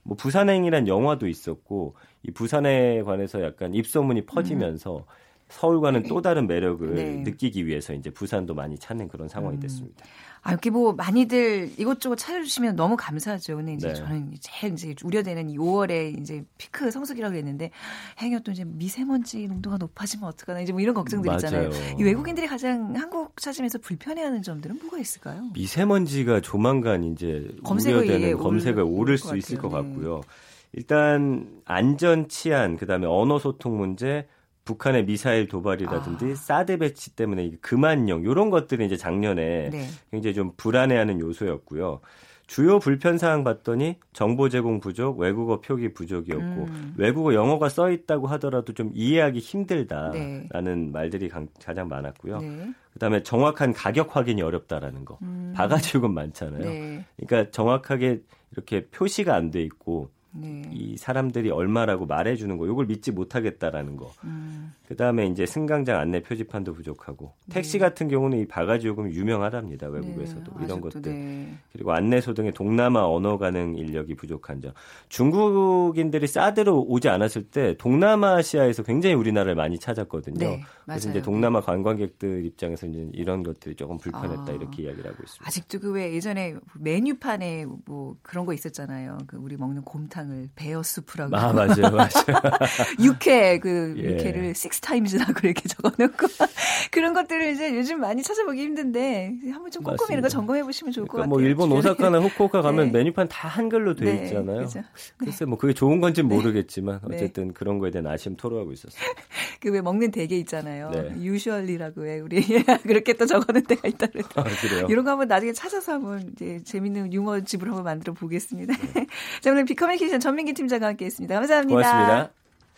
뭐 0.04 0.18
부산행이란 0.18 0.88
영화도 0.88 1.28
있었고 1.28 1.94
이 2.24 2.32
부산에 2.32 3.04
관해서 3.04 3.44
약간 3.44 3.74
입소문이 3.74 4.26
퍼지면서 4.26 4.98
음. 4.98 5.04
서울과는 5.50 6.04
또 6.04 6.22
다른 6.22 6.48
매력을 6.48 6.94
네. 6.96 7.16
느끼기 7.18 7.66
위해서 7.66 7.94
이제 7.94 8.10
부산도 8.10 8.54
많이 8.54 8.78
찾는 8.78 9.08
그런 9.08 9.28
상황이 9.28 9.58
음. 9.58 9.60
됐습니다. 9.60 10.06
아, 10.42 10.52
이렇게 10.52 10.70
뭐 10.70 10.94
많이들 10.94 11.72
이것저것 11.78 12.16
찾아주시면 12.16 12.76
너무 12.76 12.96
감사하죠. 12.96 13.58
근데 13.58 13.74
이제 13.74 13.90
네. 13.90 13.94
저는 13.94 14.34
제일 14.40 14.74
이제 14.74 14.96
우려되는 15.04 15.50
이 15.50 15.58
5월에 15.58 16.18
이제 16.20 16.46
피크 16.58 16.92
성수기라고 16.92 17.36
했는데 17.36 17.72
행여 18.20 18.40
또 18.40 18.52
이제 18.52 18.64
미세먼지 18.64 19.48
농도가 19.48 19.78
높아지면 19.78 20.30
어떡하나 20.30 20.62
이제 20.62 20.72
뭐 20.72 20.80
이런 20.80 20.94
걱정들 20.94 21.34
있잖아요. 21.34 21.70
이 22.00 22.04
외국인들이 22.04 22.48
가장 22.48 22.96
한국 22.96 23.40
찾으면서 23.42 23.80
불편해하는 23.80 24.42
점들은 24.42 24.80
뭐가 24.82 25.00
있을까요? 25.00 25.50
미세먼지가 25.54 26.40
조만간 26.40 27.04
이제 27.04 27.50
우려되는 27.70 28.38
검색에 28.38 28.82
오를 28.82 29.18
수 29.18 29.36
있을 29.36 29.58
것 29.58 29.70
같고요. 29.70 30.22
네. 30.22 30.28
일단 30.74 31.62
안전 31.66 32.28
치안 32.30 32.78
그다음에 32.78 33.08
언어 33.08 33.40
소통 33.40 33.78
문제 33.78 34.28
북한의 34.66 35.06
미사일 35.06 35.48
도발이라든지 35.48 36.32
아. 36.32 36.36
사드 36.36 36.78
배치 36.78 37.16
때문에 37.16 37.52
그만용 37.62 38.24
이런 38.24 38.50
것들이 38.50 38.86
이제 38.86 38.96
작년에 38.98 39.70
네. 39.72 39.88
굉장히 40.12 40.34
좀 40.36 40.52
불안해하는 40.58 41.20
요소였고요. 41.20 42.02
주요 42.46 42.80
불편 42.80 43.20
사항 43.20 43.44
봤더니 43.44 43.98
정보 44.12 44.50
제공 44.50 44.80
부족, 44.80 45.20
외국어 45.20 45.62
표기 45.62 45.94
부족이었고 45.94 46.64
음. 46.64 46.96
외국어 46.98 47.36
영어가 47.36 47.70
써 47.70 47.92
있다고 47.92 48.26
하더라도 48.26 48.74
좀 48.74 48.92
이해하기 48.96 49.38
힘들다라는 49.38 50.52
네. 50.52 50.92
말들이 50.92 51.30
가장 51.64 51.88
많았고요. 51.88 52.40
네. 52.40 52.74
그다음에 52.94 53.22
정확한 53.22 53.74
가격 53.74 54.16
확인이 54.16 54.42
어렵다라는 54.42 55.06
거. 55.06 55.20
음. 55.22 55.54
바가지 55.56 55.98
요금 55.98 56.14
많잖아요. 56.16 56.64
네. 56.64 57.06
그러니까 57.18 57.52
정확하게 57.52 58.22
이렇게 58.54 58.88
표시가 58.88 59.36
안 59.36 59.52
돼 59.52 59.62
있고 59.62 60.10
네. 60.32 60.70
이 60.72 60.98
사람들이 60.98 61.50
얼마라고 61.50 62.06
말해주는 62.06 62.58
거, 62.58 62.66
이걸 62.68 62.86
믿지 62.86 63.12
못하겠다라는 63.12 63.98
거. 63.98 64.12
음. 64.24 64.74
그 64.90 64.96
다음에 64.96 65.28
이제 65.28 65.46
승강장 65.46 66.00
안내 66.00 66.22
표지판도 66.22 66.74
부족하고 66.74 67.34
택시 67.50 67.74
네. 67.74 67.80
같은 67.80 68.08
경우는 68.08 68.40
이 68.40 68.48
바가지 68.48 68.88
요금 68.88 69.12
유명하답니다 69.12 69.88
외국에서도 69.88 70.52
네. 70.58 70.66
이런 70.66 70.82
것들. 70.82 71.02
네. 71.04 71.58
그리고 71.72 71.94
안내소 71.94 72.34
등의 72.34 72.54
동남아 72.54 73.06
언어 73.06 73.38
가능 73.38 73.76
인력이 73.78 74.16
부족한 74.16 74.62
점. 74.62 74.72
중국인들이 75.10 76.28
사드로 76.28 76.86
오지 76.88 77.08
않았을 77.10 77.44
때 77.44 77.76
동남아시아에서 77.78 78.84
굉장히 78.84 79.16
우리나라를 79.16 79.56
많이 79.56 79.78
찾았거든요. 79.78 80.40
네, 80.40 80.64
그래서 80.86 81.10
이제 81.10 81.22
동남아 81.22 81.62
관광객들 81.62 82.46
입장에서 82.46 82.88
이제 82.88 83.10
이런 83.14 83.44
것들이 83.44 83.76
조금 83.76 83.98
불편했다 83.98 84.46
아. 84.48 84.52
이렇게 84.52 84.84
이야기를 84.84 85.12
하고 85.12 85.24
있습니다. 85.24 85.48
아직도 85.48 85.80
그 85.80 85.90
왜 85.90 86.14
예전에 86.14 86.56
메뉴판에 86.80 87.66
뭐 87.86 88.16
그런 88.22 88.46
거 88.46 88.54
있었잖아요. 88.54 89.20
그 89.28 89.38
우리 89.38 89.58
먹는 89.58 89.84
곰탕 89.84 90.10
곰탕을 90.10 90.50
베어 90.56 90.84
수프라고. 90.84 91.36
아, 91.36 91.54
맞아요, 91.54 91.90
맞아요. 91.92 92.10
육회, 93.02 93.60
그, 93.60 93.96
예. 93.98 94.04
육회를 94.12 94.54
식스 94.80 94.82
타임즈라고 94.82 95.34
이렇게 95.44 95.68
적어놓고. 95.68 96.28
그런 96.92 97.14
것들을 97.14 97.52
이제 97.52 97.76
요즘 97.76 98.00
많이 98.00 98.24
찾아보기 98.24 98.62
힘든데, 98.62 99.36
한번 99.52 99.70
좀 99.72 99.84
꼼꼼히 99.84 100.14
이런 100.14 100.22
거 100.22 100.30
점검해 100.30 100.64
보시면 100.64 100.92
좋을 100.92 101.08
그러니까 101.08 101.28
것뭐 101.28 101.38
같아요. 101.38 101.40
뭐 101.40 101.42
일본 101.42 101.72
오사카나 101.78 102.20
후쿠오카 102.28 102.62
가면 102.62 102.88
네. 102.88 102.92
메뉴판 103.00 103.28
다 103.28 103.48
한글로 103.48 103.96
돼 103.96 104.06
네, 104.06 104.24
있잖아요. 104.26 104.58
그렇죠. 104.58 104.84
글쎄 105.18 105.46
뭐 105.46 105.58
그게 105.58 105.74
좋은 105.74 106.00
건지 106.02 106.24
네. 106.24 106.28
모르겠지만, 106.28 107.02
네. 107.08 107.16
어쨌든 107.16 107.54
그런 107.54 107.80
거에 107.80 107.92
대한 107.92 108.08
아쉬움 108.08 108.36
토로하고 108.36 108.72
있었어요. 108.72 109.00
그 109.60 109.70
왜 109.70 109.82
먹는 109.82 110.10
대게 110.10 110.36
있잖아요. 110.40 110.90
유슈얼리라고 111.20 112.02
왜 112.02 112.20
우리 112.20 112.42
그렇게 112.84 113.14
또 113.14 113.28
적어놓은 113.28 113.66
데가 113.66 113.88
있다 113.88 114.08
그랬다. 114.08 114.42
아, 114.42 114.44
그래요? 114.44 114.88
이런 114.90 115.06
거 115.06 115.12
한번 115.12 115.28
나중에 115.28 115.54
찾아서 115.54 115.94
한번 115.94 116.32
이제 116.34 116.60
재밌는 116.64 117.14
유머 117.14 117.42
집을 117.42 117.68
한번 117.68 117.84
만들어 117.84 118.14
보겠습니다. 118.14 118.74
네. 118.94 119.06
자, 119.42 119.52
오늘 119.52 119.66
비커뮤니케이션 119.66 119.76
커뮤니케이션 119.76 120.20
전민기 120.20 120.54
팀장과 120.54 120.88
함께했습니다. 120.88 121.36
감사합니다. 121.36 122.32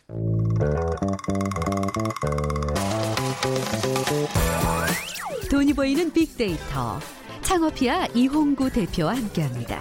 고맙습니다. 0.10 1.61
돈이 5.50 5.74
보이는 5.74 6.14
빅데이터 6.14 7.00
창업피아 7.42 8.06
이홍구 8.14 8.70
대표와 8.70 9.16
함께합니다. 9.16 9.80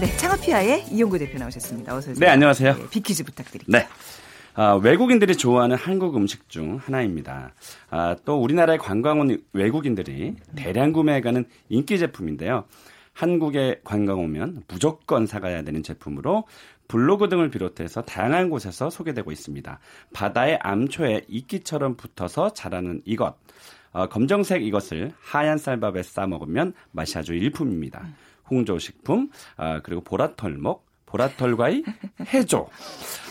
네, 0.00 0.16
창업피아의 0.16 0.86
이홍구 0.90 1.18
대표 1.18 1.38
나오셨습니다. 1.38 1.94
어서 1.94 2.12
오세요. 2.12 2.20
네, 2.20 2.28
안녕하세요. 2.28 2.74
네, 2.74 2.88
빅퀴즈 2.88 3.24
부탁드립니다. 3.24 3.78
네. 3.78 3.86
아, 4.54 4.74
외국인들이 4.74 5.36
좋아하는 5.36 5.76
한국 5.76 6.16
음식 6.16 6.48
중 6.48 6.78
하나입니다. 6.82 7.52
아, 7.90 8.16
또 8.24 8.42
우리나라의 8.42 8.78
관광온 8.78 9.42
외국인들이 9.52 10.36
대량 10.56 10.92
구매해가는 10.92 11.44
인기 11.68 11.98
제품인데요. 11.98 12.64
한국에 13.12 13.80
관광 13.84 14.20
오면 14.20 14.64
무조건 14.68 15.26
사가야 15.26 15.62
되는 15.62 15.82
제품으로 15.82 16.44
블로그 16.88 17.28
등을 17.28 17.50
비롯해서 17.50 18.02
다양한 18.02 18.50
곳에서 18.50 18.90
소개되고 18.90 19.32
있습니다. 19.32 19.78
바다의 20.12 20.58
암초에 20.62 21.26
이끼처럼 21.28 21.96
붙어서 21.96 22.52
자라는 22.52 23.02
이것. 23.04 23.36
어, 23.92 24.08
검정색 24.08 24.62
이것을 24.62 25.12
하얀 25.20 25.58
쌀밥에 25.58 26.02
싸 26.02 26.26
먹으면 26.26 26.72
맛이 26.92 27.18
아주 27.18 27.34
일품입니다. 27.34 28.06
홍조식품, 28.50 29.30
아, 29.56 29.80
그리고 29.82 30.02
보라털목, 30.02 30.86
보라털과의 31.06 31.84
해조. 32.32 32.68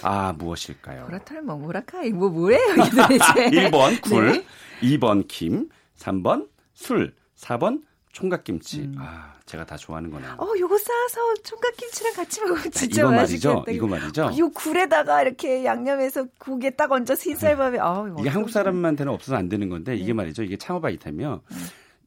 아, 0.03 0.33
무엇일까요? 0.33 1.05
보라털 1.05 1.41
뭐 1.41 1.55
뭐라카이 1.57 2.11
뭐 2.11 2.29
뭐예요 2.29 2.73
이게 2.73 2.89
도대체? 2.89 3.49
1번 3.49 4.01
굴, 4.01 4.31
네. 4.31 4.45
2번 4.81 5.27
김, 5.27 5.69
3번 5.97 6.47
술, 6.73 7.15
4번 7.37 7.81
총각김치. 8.11 8.81
음. 8.81 8.95
아, 8.99 9.33
제가 9.45 9.65
다 9.65 9.77
좋아하는 9.77 10.09
거네요. 10.11 10.35
어, 10.37 10.47
요거 10.57 10.77
싸서 10.77 11.33
총각김치랑 11.43 12.13
같이 12.13 12.41
먹으면 12.41 12.71
진짜 12.71 13.01
이거 13.01 13.11
맛있겠다. 13.11 13.53
말이죠. 13.55 13.71
이거 13.71 13.87
말이죠. 13.87 14.31
요 14.37 14.49
굴에다가 14.51 15.21
이렇게 15.23 15.65
양념해서 15.65 16.25
국에 16.37 16.71
딱 16.71 16.91
얹어서 16.91 17.21
흰쌀밥에 17.21 17.79
아우 17.79 18.15
이게 18.19 18.29
한국 18.29 18.49
사람한테는 18.51 19.11
없어서 19.13 19.35
안 19.37 19.49
되는 19.49 19.69
건데 19.69 19.95
이게 19.95 20.13
말이죠. 20.13 20.43
이게 20.43 20.57
창업 20.57 20.85
아이템이요. 20.85 21.41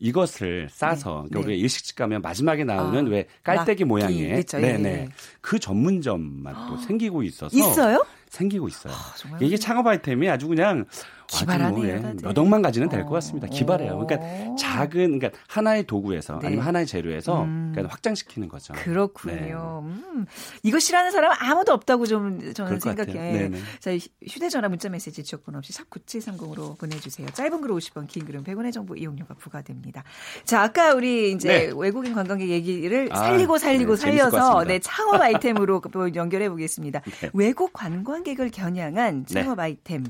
이것을 0.00 0.68
싸서 0.70 1.08
네. 1.24 1.28
그러니까 1.30 1.38
네. 1.40 1.44
우리가 1.46 1.62
일식집 1.62 1.96
가면 1.96 2.20
마지막에 2.20 2.64
나오는 2.64 3.06
아, 3.06 3.10
왜 3.10 3.26
깔때기. 3.42 3.84
모양의 3.84 4.44
네네 4.44 4.88
예. 4.90 5.08
그 5.40 5.58
전문점만 5.58 6.54
또 6.68 6.76
생기고 6.78 7.22
있어서 7.22 7.56
있어요? 7.56 8.04
생기고 8.34 8.68
있어요. 8.68 8.92
정말 9.16 9.42
이게 9.42 9.56
창업 9.56 9.86
아이템이 9.86 10.28
아주 10.28 10.48
그냥 10.48 10.84
기발하네요, 11.26 12.00
뭐, 12.00 12.10
예. 12.10 12.14
몇 12.22 12.36
억만 12.36 12.62
가지는 12.62 12.88
될것 12.88 13.10
어. 13.10 13.14
같습니다. 13.14 13.48
기발해요. 13.48 13.98
그러니까 13.98 14.16
어. 14.20 14.56
작은 14.58 15.18
그러니까 15.18 15.30
하나의 15.48 15.84
도구에서 15.84 16.38
네. 16.40 16.48
아니면 16.48 16.66
하나의 16.66 16.86
재료에서 16.86 17.44
음. 17.44 17.70
그러니까 17.72 17.92
확장시키는 17.94 18.48
거죠. 18.48 18.74
그렇군요. 18.74 19.82
음, 19.84 20.26
이거 20.62 20.78
싫어하는 20.78 21.10
사람 21.12 21.30
은 21.30 21.36
아무도 21.40 21.72
없다고 21.72 22.06
좀 22.06 22.52
저는. 22.52 22.80
생각해요. 22.80 23.14
네네. 23.14 23.58
자, 23.80 23.90
휴대전화 24.26 24.68
문자메시지 24.68 25.24
지역번호 25.24 25.58
없이 25.58 25.72
샵 25.72 25.88
9730으로 25.90 26.78
보내주세요. 26.78 27.26
짧은 27.32 27.60
글 27.60 27.70
50원, 27.70 28.06
긴 28.06 28.26
글은 28.26 28.44
100원의 28.44 28.72
정보 28.72 28.94
이용료가 28.96 29.34
부과됩니다. 29.34 30.04
자, 30.44 30.62
아까 30.62 30.92
우리 30.92 31.32
이제 31.32 31.48
네. 31.48 31.72
외국인 31.74 32.14
관광객 32.14 32.48
얘기를 32.48 33.08
아, 33.12 33.16
살리고 33.16 33.58
살리고 33.58 33.84
네, 33.84 33.86
것 33.86 33.96
살려서. 33.96 34.64
네, 34.64 34.78
창업 34.80 35.20
아이템으로 35.20 35.80
또 35.92 36.14
연결해 36.14 36.50
보겠습니다. 36.50 37.00
네. 37.00 37.30
외국 37.32 37.72
관광 37.72 38.23
객을 38.24 38.50
겨냥한 38.50 39.26
네. 39.26 39.34
창업 39.34 39.58
아이템 39.60 40.04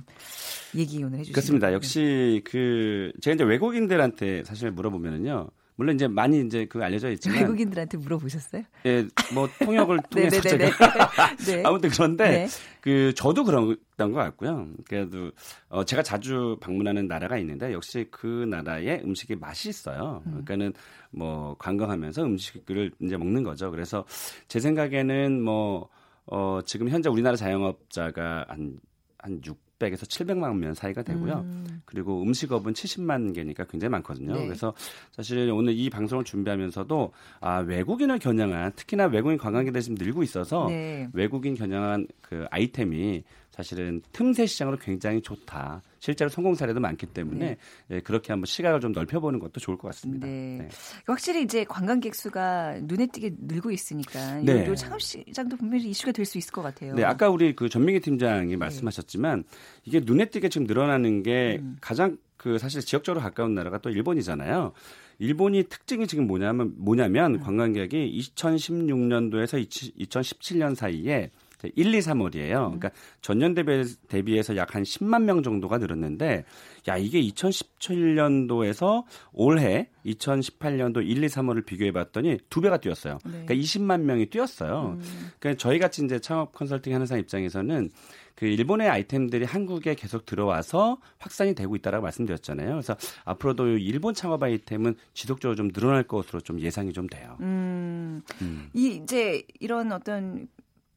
얘기 0.74 1.02
오늘 1.02 1.18
해주시죠. 1.18 1.34
그렇습니다. 1.34 1.72
역시 1.72 2.42
그 2.44 3.12
제가 3.20 3.34
이제 3.34 3.44
외국인들한테 3.44 4.44
사실 4.44 4.70
물어보면은요. 4.70 5.48
물론 5.76 5.96
이제 5.96 6.06
많이 6.06 6.40
이제 6.40 6.66
그 6.66 6.82
알려져 6.84 7.10
있지만 7.10 7.38
외국인들한테 7.40 7.98
물어보셨어요? 7.98 8.62
예, 8.86 9.06
뭐 9.34 9.48
통역을 9.58 9.98
통해서 10.08 10.40
네네네네. 10.40 10.70
제가 10.70 11.10
네. 11.46 11.62
아무튼 11.64 11.90
그런데 11.90 12.24
네. 12.24 12.46
그 12.80 13.12
저도 13.14 13.42
그런 13.44 13.76
것 13.96 14.12
같고요. 14.12 14.68
그래도 14.88 15.32
어 15.68 15.84
제가 15.84 16.04
자주 16.04 16.56
방문하는 16.60 17.08
나라가 17.08 17.38
있는데 17.38 17.72
역시 17.72 18.06
그 18.12 18.46
나라의 18.48 19.02
음식이 19.04 19.34
맛있어요. 19.36 20.22
그러니까는 20.24 20.74
뭐 21.10 21.56
관광하면서 21.58 22.22
음식을 22.22 22.92
이제 23.00 23.16
먹는 23.16 23.42
거죠. 23.42 23.72
그래서 23.72 24.04
제 24.46 24.60
생각에는 24.60 25.42
뭐 25.42 25.88
어 26.26 26.60
지금 26.64 26.88
현재 26.88 27.08
우리나라 27.08 27.36
자영업자가 27.36 28.46
한 28.48 28.80
한 29.24 29.40
600에서 29.40 30.02
700만 30.02 30.56
명 30.58 30.74
사이가 30.74 31.02
되고요. 31.02 31.40
음. 31.46 31.82
그리고 31.86 32.22
음식업은 32.22 32.74
70만 32.74 33.34
개니까 33.34 33.64
굉장히 33.64 33.90
많거든요. 33.92 34.34
네. 34.34 34.44
그래서 34.44 34.74
사실 35.12 35.50
오늘 35.50 35.72
이 35.72 35.88
방송을 35.88 36.24
준비하면서도 36.24 37.12
아 37.40 37.58
외국인을 37.60 38.18
겨냥한 38.18 38.72
특히나 38.76 39.06
외국인 39.06 39.38
관광객들이 39.38 39.82
지금 39.82 39.96
늘고 39.98 40.22
있어서 40.22 40.66
네. 40.68 41.08
외국인 41.14 41.54
겨냥한 41.54 42.06
그 42.20 42.44
아이템이 42.50 43.24
사실은 43.54 44.02
틈새 44.10 44.46
시장으로 44.46 44.76
굉장히 44.78 45.22
좋다. 45.22 45.80
실제로 46.00 46.28
성공 46.28 46.56
사례도 46.56 46.80
많기 46.80 47.06
때문에 47.06 47.56
예, 47.92 48.00
그렇게 48.00 48.32
한번 48.32 48.46
시각을 48.46 48.80
좀 48.80 48.90
넓혀보는 48.90 49.38
것도 49.38 49.60
좋을 49.60 49.78
것 49.78 49.86
같습니다. 49.88 50.26
네. 50.26 50.58
네. 50.58 50.68
확실히 51.06 51.44
이제 51.44 51.62
관광객 51.62 52.16
수가 52.16 52.78
눈에 52.82 53.06
띄게 53.06 53.36
늘고 53.38 53.70
있으니까 53.70 54.40
네. 54.40 54.66
요, 54.66 54.70
요 54.70 54.74
창업 54.74 55.00
시장도 55.00 55.56
분명히 55.56 55.88
이슈가 55.90 56.10
될 56.10 56.24
수 56.24 56.38
있을 56.38 56.52
것 56.52 56.62
같아요. 56.62 56.94
네, 56.94 57.04
아까 57.04 57.28
우리 57.28 57.54
그 57.54 57.68
전민기 57.68 58.00
팀장이 58.00 58.56
말씀하셨지만 58.56 59.44
이게 59.84 60.00
눈에 60.02 60.24
띄게 60.24 60.48
지금 60.48 60.66
늘어나는 60.66 61.22
게 61.22 61.58
음. 61.60 61.76
가장 61.80 62.16
그 62.36 62.58
사실 62.58 62.80
지역적으로 62.80 63.22
가까운 63.22 63.54
나라가 63.54 63.78
또 63.78 63.90
일본이잖아요. 63.90 64.72
일본이 65.18 65.64
특징이 65.64 66.08
지금 66.08 66.26
뭐냐면 66.26 66.68
음. 66.68 66.74
뭐냐면 66.78 67.38
관광객이 67.38 68.20
2016년도에서 68.34 69.64
2017년 69.98 70.74
사이에 70.74 71.30
1, 71.74 71.94
2, 71.94 71.98
3월이에요. 71.98 72.50
그러니까 72.50 72.90
전년 73.20 73.54
대비, 73.54 73.84
대비해서 74.08 74.56
약 74.56 74.74
한 74.74 74.82
10만 74.82 75.22
명 75.22 75.42
정도가 75.42 75.78
늘었는데, 75.78 76.44
야, 76.88 76.96
이게 76.96 77.20
2017년도에서 77.22 79.04
올해 79.32 79.88
2018년도 80.04 81.06
1, 81.06 81.22
2, 81.22 81.26
3월을 81.28 81.64
비교해 81.64 81.92
봤더니 81.92 82.38
두 82.50 82.60
배가 82.60 82.78
뛰었어요. 82.78 83.18
네. 83.24 83.30
그러니까 83.30 83.54
20만 83.54 84.00
명이 84.02 84.26
뛰었어요. 84.26 84.98
그러니까 85.38 85.58
저희 85.58 85.78
같이 85.78 86.04
이제 86.04 86.18
창업 86.18 86.52
컨설팅 86.52 86.94
하는 86.94 87.06
사람 87.06 87.20
입장에서는 87.20 87.90
그 88.34 88.46
일본의 88.46 88.88
아이템들이 88.88 89.44
한국에 89.44 89.94
계속 89.94 90.26
들어와서 90.26 90.98
확산이 91.18 91.54
되고 91.54 91.76
있다라고 91.76 92.02
말씀드렸잖아요. 92.02 92.70
그래서 92.70 92.96
앞으로도 93.24 93.78
일본 93.78 94.12
창업 94.12 94.42
아이템은 94.42 94.96
지속적으로 95.14 95.54
좀 95.54 95.70
늘어날 95.70 96.02
것으로 96.02 96.40
좀 96.40 96.60
예상이 96.60 96.92
좀 96.92 97.06
돼요. 97.06 97.36
음, 97.40 98.22
음. 98.42 98.70
이 98.74 99.00
이제 99.02 99.44
이런 99.60 99.92
어떤 99.92 100.48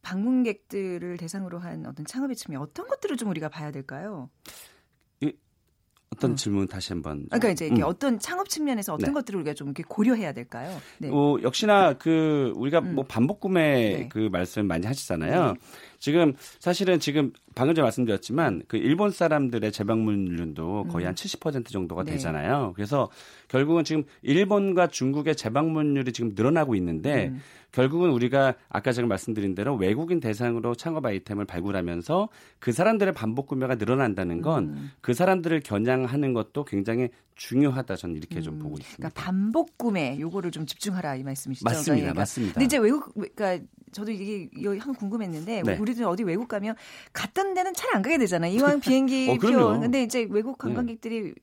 방문객들을 0.07 1.17
대상으로 1.17 1.59
한 1.59 1.85
어떤 1.85 2.05
창업의 2.05 2.37
측면 2.37 2.61
어떤 2.61 2.87
것들을 2.87 3.17
좀 3.17 3.29
우리가 3.29 3.49
봐야 3.49 3.71
될까요? 3.71 4.29
어떤 6.09 6.35
질문 6.35 6.67
다시 6.67 6.93
한번. 6.93 7.17
좀. 7.17 7.27
그러니까 7.27 7.49
이제 7.49 7.65
이렇게 7.65 7.81
음. 7.81 7.87
어떤 7.87 8.17
창업 8.17 8.49
측면에서 8.49 8.93
어떤 8.93 9.09
네. 9.09 9.13
것들을 9.13 9.39
우리가 9.41 9.53
좀 9.53 9.67
이렇게 9.67 9.83
고려해야 9.83 10.31
될까요? 10.31 10.75
네. 10.99 11.09
어, 11.11 11.37
역시나 11.43 11.93
그 11.93 12.53
우리가 12.55 12.79
음. 12.79 12.95
뭐 12.95 13.05
반복 13.05 13.39
구매 13.39 13.97
네. 13.97 14.09
그 14.09 14.29
말씀 14.31 14.65
많이 14.65 14.87
하시잖아요. 14.87 15.53
지금 15.99 16.33
사실은 16.59 16.99
지금 16.99 17.31
방금 17.55 17.73
전에 17.73 17.83
말씀드렸지만 17.83 18.63
그 18.67 18.77
일본 18.77 19.11
사람들의 19.11 19.71
재방문율도 19.71 20.87
거의 20.89 21.05
한 21.05 21.15
70% 21.15 21.69
정도가 21.69 22.03
음. 22.03 22.05
네. 22.05 22.11
되잖아요. 22.13 22.73
그래서 22.75 23.09
결국은 23.47 23.83
지금 23.83 24.03
일본과 24.21 24.87
중국의 24.87 25.35
재방문율이 25.35 26.13
지금 26.13 26.31
늘어나고 26.35 26.75
있는데 26.75 27.27
음. 27.27 27.41
결국은 27.71 28.11
우리가 28.11 28.55
아까 28.69 28.91
제가 28.91 29.07
말씀드린 29.07 29.53
대로 29.53 29.75
외국인 29.75 30.19
대상으로 30.19 30.75
창업 30.75 31.05
아이템을 31.05 31.45
발굴하면서 31.45 32.29
그 32.59 32.71
사람들의 32.71 33.13
반복 33.13 33.47
구매가 33.47 33.75
늘어난다는 33.75 34.41
건그 34.41 35.11
음. 35.11 35.13
사람들을 35.13 35.59
겨냥하는 35.61 36.33
것도 36.33 36.63
굉장히 36.63 37.09
중요하다 37.35 37.95
저는 37.95 38.15
이렇게 38.15 38.41
좀 38.41 38.57
보고 38.57 38.77
있습니다. 38.77 38.97
그러니까 38.97 39.21
반복 39.21 39.77
구매 39.77 40.17
요거를 40.19 40.51
좀 40.51 40.65
집중하라 40.65 41.15
이 41.17 41.23
말씀이시죠? 41.23 41.65
맞습니다. 41.65 41.93
그러니까. 41.93 42.21
맞습니다. 42.21 42.53
근데 42.55 42.65
이제 42.65 42.77
외국 42.77 43.13
그러니까 43.13 43.63
저도 43.97 44.11
이게 44.11 44.47
이거 44.55 44.77
한 44.77 44.93
궁금했는데 44.93 45.63
네. 45.63 45.77
우리들 45.77 46.05
어디 46.05 46.23
외국 46.23 46.47
가면 46.47 46.75
갔던 47.13 47.55
데는 47.55 47.73
잘 47.73 47.87
안 47.95 48.03
가게 48.03 48.17
되잖아요. 48.19 48.53
이왕 48.53 48.79
비행기 48.81 49.29
어, 49.31 49.37
표. 49.37 49.79
근데 49.79 50.03
이제 50.03 50.27
외국 50.29 50.57
관광객들이 50.59 51.33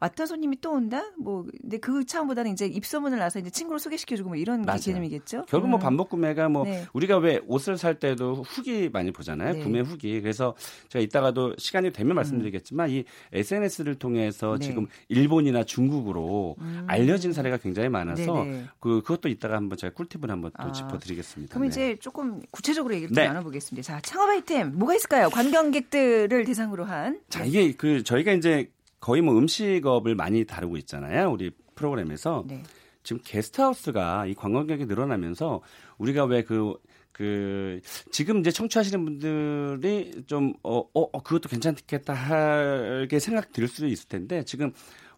왔던 0.00 0.26
손님이 0.26 0.60
또 0.60 0.72
온다? 0.72 1.02
뭐 1.18 1.46
근데 1.60 1.78
그 1.78 2.04
차원보다는 2.04 2.52
이제 2.52 2.66
입소문을 2.66 3.18
나서 3.18 3.38
이제 3.38 3.50
친구를 3.50 3.78
소개시켜주고 3.78 4.30
뭐 4.30 4.36
이런 4.36 4.62
게 4.62 4.66
맞아요. 4.66 4.80
개념이겠죠? 4.80 5.44
결국 5.48 5.68
뭐 5.68 5.78
음. 5.78 5.80
반복 5.80 6.10
구매가 6.10 6.48
뭐 6.48 6.64
네. 6.64 6.84
우리가 6.92 7.18
왜 7.18 7.40
옷을 7.46 7.76
살 7.76 7.98
때도 7.98 8.42
후기 8.42 8.88
많이 8.90 9.10
보잖아요. 9.12 9.54
네. 9.54 9.62
구매 9.62 9.80
후기. 9.80 10.20
그래서 10.20 10.54
제가 10.88 11.02
이따가도 11.02 11.54
시간이 11.58 11.92
되면 11.92 12.14
말씀드리겠지만 12.14 12.90
이 12.90 13.04
SNS를 13.32 13.96
통해서 13.96 14.54
음. 14.54 14.58
네. 14.58 14.66
지금 14.66 14.86
일본이나 15.08 15.64
중국으로 15.64 16.56
알려진 16.86 17.32
사례가 17.32 17.58
굉장히 17.58 17.88
많아서. 17.88 18.46
그 18.78 19.02
그것도 19.02 19.28
이따가 19.28 19.56
한번 19.56 19.76
제가 19.76 19.94
꿀팁을 19.94 20.30
한번 20.30 20.50
또 20.60 20.68
아, 20.68 20.72
짚어드리겠습니다. 20.72 21.54
그럼 21.54 21.62
네. 21.62 21.68
이제 21.68 21.96
조금 22.00 22.40
구체적으로 22.50 22.94
얘기를 22.94 23.14
네. 23.14 23.24
좀 23.24 23.34
나눠보겠습니다. 23.34 23.86
자, 23.86 24.00
창업 24.00 24.28
아이템 24.30 24.72
뭐가 24.78 24.94
있을까요? 24.94 25.28
관광객들을 25.30 26.44
대상으로 26.44 26.84
한. 26.84 27.20
자 27.28 27.44
이게 27.44 27.72
그 27.72 28.02
저희가 28.02 28.32
이제 28.32 28.70
거의 29.00 29.22
뭐 29.22 29.36
음식업을 29.36 30.14
많이 30.14 30.44
다루고 30.44 30.76
있잖아요. 30.78 31.30
우리 31.30 31.50
프로그램에서 31.74 32.44
네. 32.46 32.62
지금 33.02 33.22
게스트하우스가 33.24 34.26
이 34.26 34.34
관광객이 34.34 34.84
늘어나면서 34.86 35.62
우리가 35.98 36.24
왜그 36.24 36.74
그 37.12 37.80
지금 38.10 38.40
이제 38.40 38.50
청취하시는 38.50 39.04
분들이 39.04 40.22
좀어어 40.26 40.88
어, 40.94 41.22
그것도 41.22 41.48
괜찮겠다 41.48 42.14
하게 42.14 43.18
생각 43.18 43.52
들 43.52 43.68
수도 43.68 43.86
있을 43.88 44.08
텐데 44.08 44.44
지금 44.44 44.72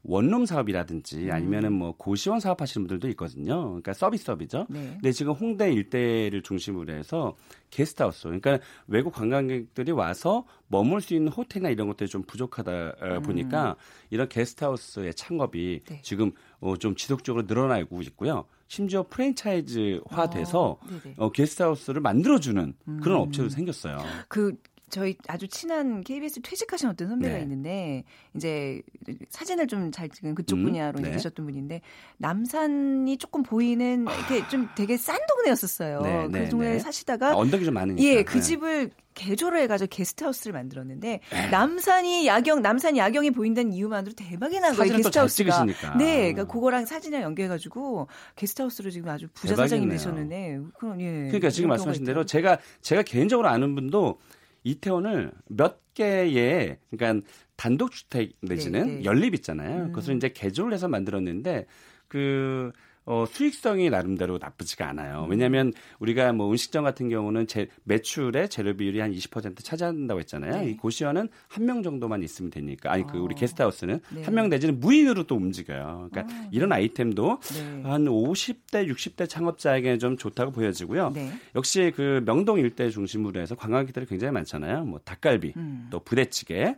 원룸 0.04 0.46
사업이라든지 0.46 1.26
음. 1.26 1.32
아니면은 1.32 1.72
뭐 1.72 1.94
고시원 1.96 2.40
사업하시는 2.40 2.86
분들도 2.86 3.08
있거든요. 3.10 3.66
그러니까 3.66 3.92
서비스업이죠. 3.92 4.66
네. 4.68 4.90
근데 4.94 5.12
지금 5.12 5.32
홍대 5.32 5.72
일대를 5.72 6.42
중심으로 6.42 6.92
해서 6.92 7.36
게스트하우스, 7.70 8.24
그러니까 8.24 8.58
외국 8.86 9.12
관광객들이 9.14 9.92
와서 9.92 10.44
머물 10.68 11.00
수 11.00 11.14
있는 11.14 11.30
호텔이나 11.30 11.70
이런 11.70 11.86
것들이 11.88 12.08
좀 12.08 12.22
부족하다 12.22 12.94
어, 13.00 13.20
보니까 13.20 13.76
이런 14.10 14.28
게스트하우스의 14.28 15.14
창업이 15.14 15.82
음. 15.82 15.94
네. 15.94 16.00
지금 16.02 16.32
어, 16.60 16.76
좀 16.76 16.94
지속적으로 16.96 17.44
늘어나고 17.46 18.02
있고요. 18.02 18.44
심지어 18.66 19.04
프랜차이즈화 19.08 20.30
돼서 20.30 20.78
어, 20.80 20.80
네네. 21.02 21.14
어, 21.18 21.30
게스트하우스를 21.30 22.00
만들어주는 22.00 22.74
그런 23.02 23.18
음. 23.18 23.22
업체도 23.22 23.50
생겼어요. 23.50 23.98
그 24.28 24.56
저희 24.92 25.16
아주 25.26 25.48
친한 25.48 26.04
KBS 26.04 26.42
퇴직하신 26.42 26.90
어떤 26.90 27.08
선배가 27.08 27.36
네. 27.36 27.42
있는데 27.42 28.04
이제 28.36 28.82
사진을 29.30 29.66
좀 29.66 29.90
잘 29.90 30.08
찍은 30.10 30.34
그쪽 30.34 30.58
음, 30.58 30.64
분야로 30.64 31.00
네. 31.00 31.10
계셨던 31.12 31.46
분인데 31.46 31.80
남산이 32.18 33.16
조금 33.16 33.42
보이는 33.42 34.02
이렇게 34.06 34.46
좀 34.48 34.68
되게 34.76 34.96
싼 34.98 35.18
동네였었어요. 35.28 36.00
네, 36.02 36.28
그 36.30 36.36
네, 36.36 36.48
동네에 36.50 36.72
네. 36.74 36.78
사시다가 36.78 37.34
언덕이 37.36 37.64
좀 37.64 37.74
많으니까. 37.74 38.02
예, 38.06 38.22
그 38.22 38.34
네. 38.34 38.40
집을 38.40 38.90
개조를 39.14 39.60
해가지고 39.60 39.88
게스트하우스를 39.88 40.52
만들었는데 40.52 41.20
남산이 41.50 42.26
야경, 42.26 42.60
남산 42.60 42.96
야경이 42.98 43.30
보인다는 43.30 43.72
이유만으로 43.72 44.14
대박이 44.14 44.60
난 44.60 44.74
거예요. 44.74 44.92
사진을 44.92 44.96
게스트하우스가. 44.98 45.64
네, 45.98 46.32
그러니까 46.32 46.44
그거랑 46.44 46.84
사진이랑 46.84 47.22
연계해가지고 47.22 48.08
게스트하우스로 48.36 48.90
지금 48.90 49.08
아주 49.08 49.26
부자 49.32 49.56
사장님 49.56 49.88
대박이네요. 49.88 49.98
되셨는데 49.98 50.60
그런 50.78 51.00
예. 51.00 51.26
그러니까 51.28 51.48
지금 51.48 51.70
말씀하신 51.70 52.04
대로. 52.04 52.24
제가 52.24 52.58
제가 52.82 53.02
개인적으로 53.02 53.48
아는 53.48 53.74
분도 53.74 54.18
이태원을 54.64 55.32
몇 55.48 55.94
개의 55.94 56.78
그러니까 56.90 57.26
단독 57.56 57.92
주택 57.92 58.32
내지는 58.40 58.86
네, 58.86 58.94
네. 58.96 59.04
연립 59.04 59.34
있잖아요. 59.34 59.84
음. 59.84 59.86
그것을 59.88 60.16
이제 60.16 60.28
개조를 60.30 60.72
해서 60.72 60.88
만들었는데 60.88 61.66
그 62.08 62.72
어, 63.04 63.24
수익성이 63.28 63.90
나름대로 63.90 64.38
나쁘지가 64.40 64.88
않아요. 64.90 65.26
왜냐하면 65.28 65.72
우리가 65.98 66.32
뭐 66.32 66.48
음식점 66.50 66.84
같은 66.84 67.08
경우는 67.08 67.46
제, 67.46 67.68
매출의 67.84 68.48
재료 68.48 68.76
비율이 68.76 69.00
한 69.00 69.12
20% 69.12 69.64
차지한다고 69.64 70.20
했잖아요. 70.20 70.52
네. 70.62 70.70
이 70.70 70.76
고시원은 70.76 71.28
한 71.48 71.62
명 71.62 71.82
정도만 71.82 72.22
있으면 72.22 72.50
되니까. 72.50 72.92
아니 72.92 73.06
그 73.06 73.18
우리 73.18 73.34
어. 73.34 73.38
게스트하우스는 73.38 74.00
네. 74.14 74.22
한명 74.24 74.48
내지는 74.48 74.80
무인으로 74.80 75.24
또 75.24 75.36
움직여요. 75.36 76.08
그러니까 76.10 76.34
아, 76.34 76.48
이런 76.50 76.72
아이템도 76.72 77.38
네. 77.40 77.82
한 77.84 78.04
50대, 78.06 78.88
60대 78.90 79.28
창업자에게 79.28 79.98
좀 79.98 80.16
좋다고 80.16 80.50
보여지고요. 80.52 81.10
네. 81.14 81.32
역시 81.54 81.92
그 81.94 82.22
명동 82.26 82.58
일대 82.58 82.90
중심으로 82.90 83.40
해서 83.40 83.54
관광객들이 83.54 84.06
굉장히 84.06 84.32
많잖아요. 84.32 84.84
뭐 84.84 85.00
닭갈비, 85.04 85.52
음. 85.56 85.86
또 85.90 86.00
부대찌개. 86.00 86.74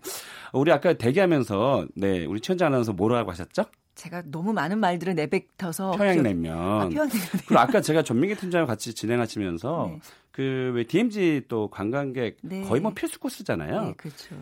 우리 0.52 0.70
아까 0.70 0.92
대기하면서 0.92 1.86
네 1.96 2.24
우리 2.26 2.40
최현장 2.40 2.68
아나운서 2.68 2.92
뭐라고 2.92 3.30
하셨죠? 3.30 3.64
제가 3.94 4.22
너무 4.26 4.52
많은 4.52 4.78
말들을 4.80 5.14
내뱉어서 5.14 5.92
평양냉면. 5.92 6.58
아, 6.58 6.78
평양냉면. 6.88 7.10
그리고 7.46 7.58
아까 7.58 7.80
제가 7.80 8.02
전민기 8.02 8.34
팀장과 8.36 8.66
같이 8.66 8.94
진행하시면서 8.94 9.90
네. 9.92 10.00
그왜 10.32 10.84
DMZ 10.84 11.42
또 11.48 11.68
관광객 11.70 12.38
네. 12.42 12.62
거의 12.62 12.80
뭐 12.80 12.92
필수 12.92 13.20
코스잖아요. 13.20 13.82
네, 13.82 13.94
그렇죠. 13.96 14.34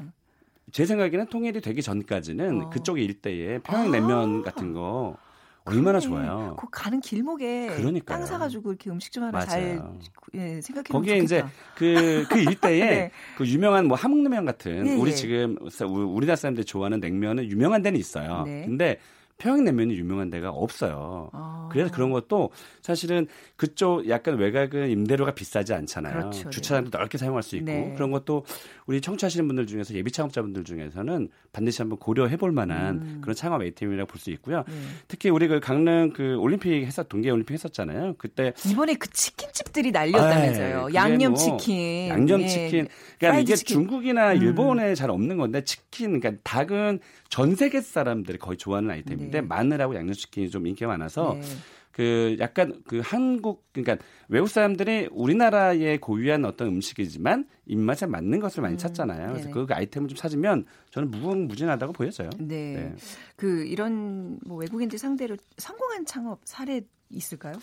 제 0.71 0.87
생각에는 0.87 1.27
통일이 1.27 1.61
되기 1.61 1.83
전까지는 1.83 2.63
어. 2.63 2.71
그쪽 2.71 2.99
일대에 2.99 3.59
평양냉면 3.59 4.41
아. 4.41 4.43
같은 4.43 4.73
거 4.73 5.17
얼마나 5.65 6.01
그러네. 6.01 6.07
좋아요. 6.27 6.57
그 6.59 6.67
가는 6.73 7.01
길목에 7.01 7.67
그러니까요. 7.77 8.19
땅 8.19 8.27
사가지고 8.27 8.71
이렇게 8.71 8.91
음식점 8.91 9.25
하나 9.25 9.45
잘 9.45 9.77
맞아요. 9.77 9.99
예, 10.35 10.61
생각해 10.61 10.85
거기에 10.91 11.13
보면 11.13 11.25
이제 11.25 11.41
좋겠다. 11.41 11.59
그, 11.77 12.27
그 12.31 12.39
일대에 12.41 12.81
네. 12.91 13.11
그 13.37 13.47
유명한 13.47 13.87
뭐 13.87 13.97
함흥냉면 13.97 14.45
같은 14.47 14.87
예, 14.89 14.95
우리 14.97 15.11
예. 15.11 15.15
지금 15.15 15.57
우- 15.61 16.17
우리나라 16.17 16.35
사람들이 16.37 16.65
좋아하는 16.65 16.99
냉면은 17.01 17.45
유명한 17.45 17.83
데는 17.83 18.01
있어요. 18.01 18.43
네. 18.45 18.65
근데 18.67 18.99
평양냉면이 19.43 19.95
유명한 19.95 20.31
데가 20.31 20.51
없어요. 20.51 21.29
아. 21.33 21.69
그래서 21.73 21.91
그런 21.91 22.13
것도 22.13 22.51
사실은 22.81 23.27
그쪽 23.57 24.09
약간 24.09 24.37
외곽은 24.39 24.89
임대료가 24.89 25.35
비싸지 25.35 25.75
않잖아요. 25.75 26.15
그렇죠. 26.15 26.51
주차장도 26.51 26.97
넓게 26.97 27.19
사용할 27.19 27.43
수 27.43 27.57
있고 27.57 27.67
네. 27.67 27.93
그런 27.97 28.13
것도 28.13 28.45
우리 28.87 29.01
청취하시는 29.01 29.45
분들 29.49 29.67
중에서 29.67 29.95
예비 29.95 30.13
창업자분들 30.13 30.63
중에서는 30.63 31.29
반드시 31.53 31.83
한번 31.83 31.99
고려해 31.99 32.37
볼 32.37 32.53
만한 32.53 32.97
음. 33.03 33.19
그런 33.21 33.35
창업 33.35 33.61
아이템이라고 33.61 34.09
볼 34.09 34.23
수 34.23 34.31
있고요. 34.31 34.59
네. 34.69 34.75
특히 35.09 35.29
우리 35.31 35.49
그 35.49 35.59
강릉 35.59 36.13
그 36.13 36.37
올림픽 36.37 36.85
했었 36.85 37.09
동계 37.09 37.29
올림픽 37.31 37.55
했었잖아요. 37.55 38.15
그때 38.19 38.53
이번에 38.65 38.95
그 38.95 39.11
치킨집들이 39.11 39.91
날렸다면서요. 39.91 40.83
그게 40.85 40.95
양념 40.95 41.33
뭐 41.33 41.41
치킨. 41.41 42.09
양념 42.09 42.43
예. 42.43 42.47
치킨. 42.47 42.87
그러니까 43.19 43.41
이게 43.41 43.57
치킨. 43.57 43.75
중국이나 43.75 44.35
음. 44.35 44.37
일본에 44.37 44.95
잘 44.95 45.11
없는 45.11 45.37
건데 45.39 45.65
치킨, 45.65 46.21
그러니까 46.21 46.41
닭은 46.45 47.01
전 47.29 47.57
세계 47.57 47.81
사람들이 47.81 48.39
거의 48.39 48.57
좋아하는 48.59 48.91
아이템인데 48.91 49.32
네. 49.41 49.47
마늘하고 49.47 49.95
양념 49.95 50.13
치킨이 50.15 50.51
좀 50.51 50.67
인기가 50.67 50.89
많아서 50.89 51.39
네. 51.41 51.47
그 51.93 52.37
약간 52.41 52.83
그 52.87 53.01
한국 53.05 53.67
그러니까 53.73 54.05
외국 54.29 54.49
사람들이 54.49 55.09
우리나라의 55.13 55.99
고유한 55.99 56.45
어떤 56.45 56.69
음식이지만 56.69 57.47
입맛에 57.67 58.07
맞는 58.07 58.41
것을 58.41 58.63
많이 58.63 58.75
음, 58.75 58.79
찾잖아요. 58.79 59.29
그래서 59.29 59.51
네네. 59.51 59.53
그 59.53 59.67
아이템을 59.71 60.09
좀 60.09 60.17
찾으면 60.17 60.65
저는 60.91 61.11
무궁무진하다고 61.11 61.93
보여져요. 61.93 62.31
네. 62.39 62.73
네. 62.75 62.95
그 63.37 63.65
이런 63.67 64.39
뭐 64.47 64.57
외국인들 64.57 64.99
상대로 64.99 65.37
성공한 65.59 66.07
창업 66.07 66.41
사례 66.45 66.81
있을까요? 67.11 67.55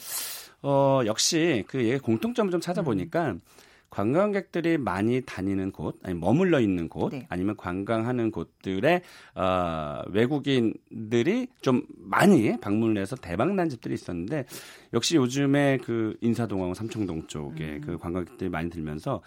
어, 0.62 1.02
역시 1.06 1.64
그 1.68 1.84
얘기 1.84 1.98
공통점을 1.98 2.52
좀 2.52 2.62
찾아보니까 2.62 3.32
음. 3.32 3.42
관광객들이 3.90 4.78
많이 4.78 5.22
다니는 5.22 5.72
곳, 5.72 5.98
아니 6.04 6.16
머물러 6.16 6.60
있는 6.60 6.90
곳, 6.90 7.10
네. 7.12 7.26
아니면 7.30 7.58
관광하는 7.58 8.32
곳들에 8.32 9.02
어, 9.36 10.02
외국인들이 10.10 11.48
좀 11.62 11.84
많이 11.98 12.60
방문을 12.60 13.02
해서 13.02 13.16
대박 13.16 13.54
난 13.54 13.70
집들이 13.70 13.94
있었는데 13.94 14.46
역시 14.94 15.16
요즘에 15.16 15.78
그 15.84 16.16
인사동하고 16.22 16.74
삼청동 16.74 17.28
쪽에 17.28 17.76
음. 17.76 17.82
그 17.84 17.98
관광객들이 17.98 18.50
많이 18.50 18.70
들면서 18.70 19.22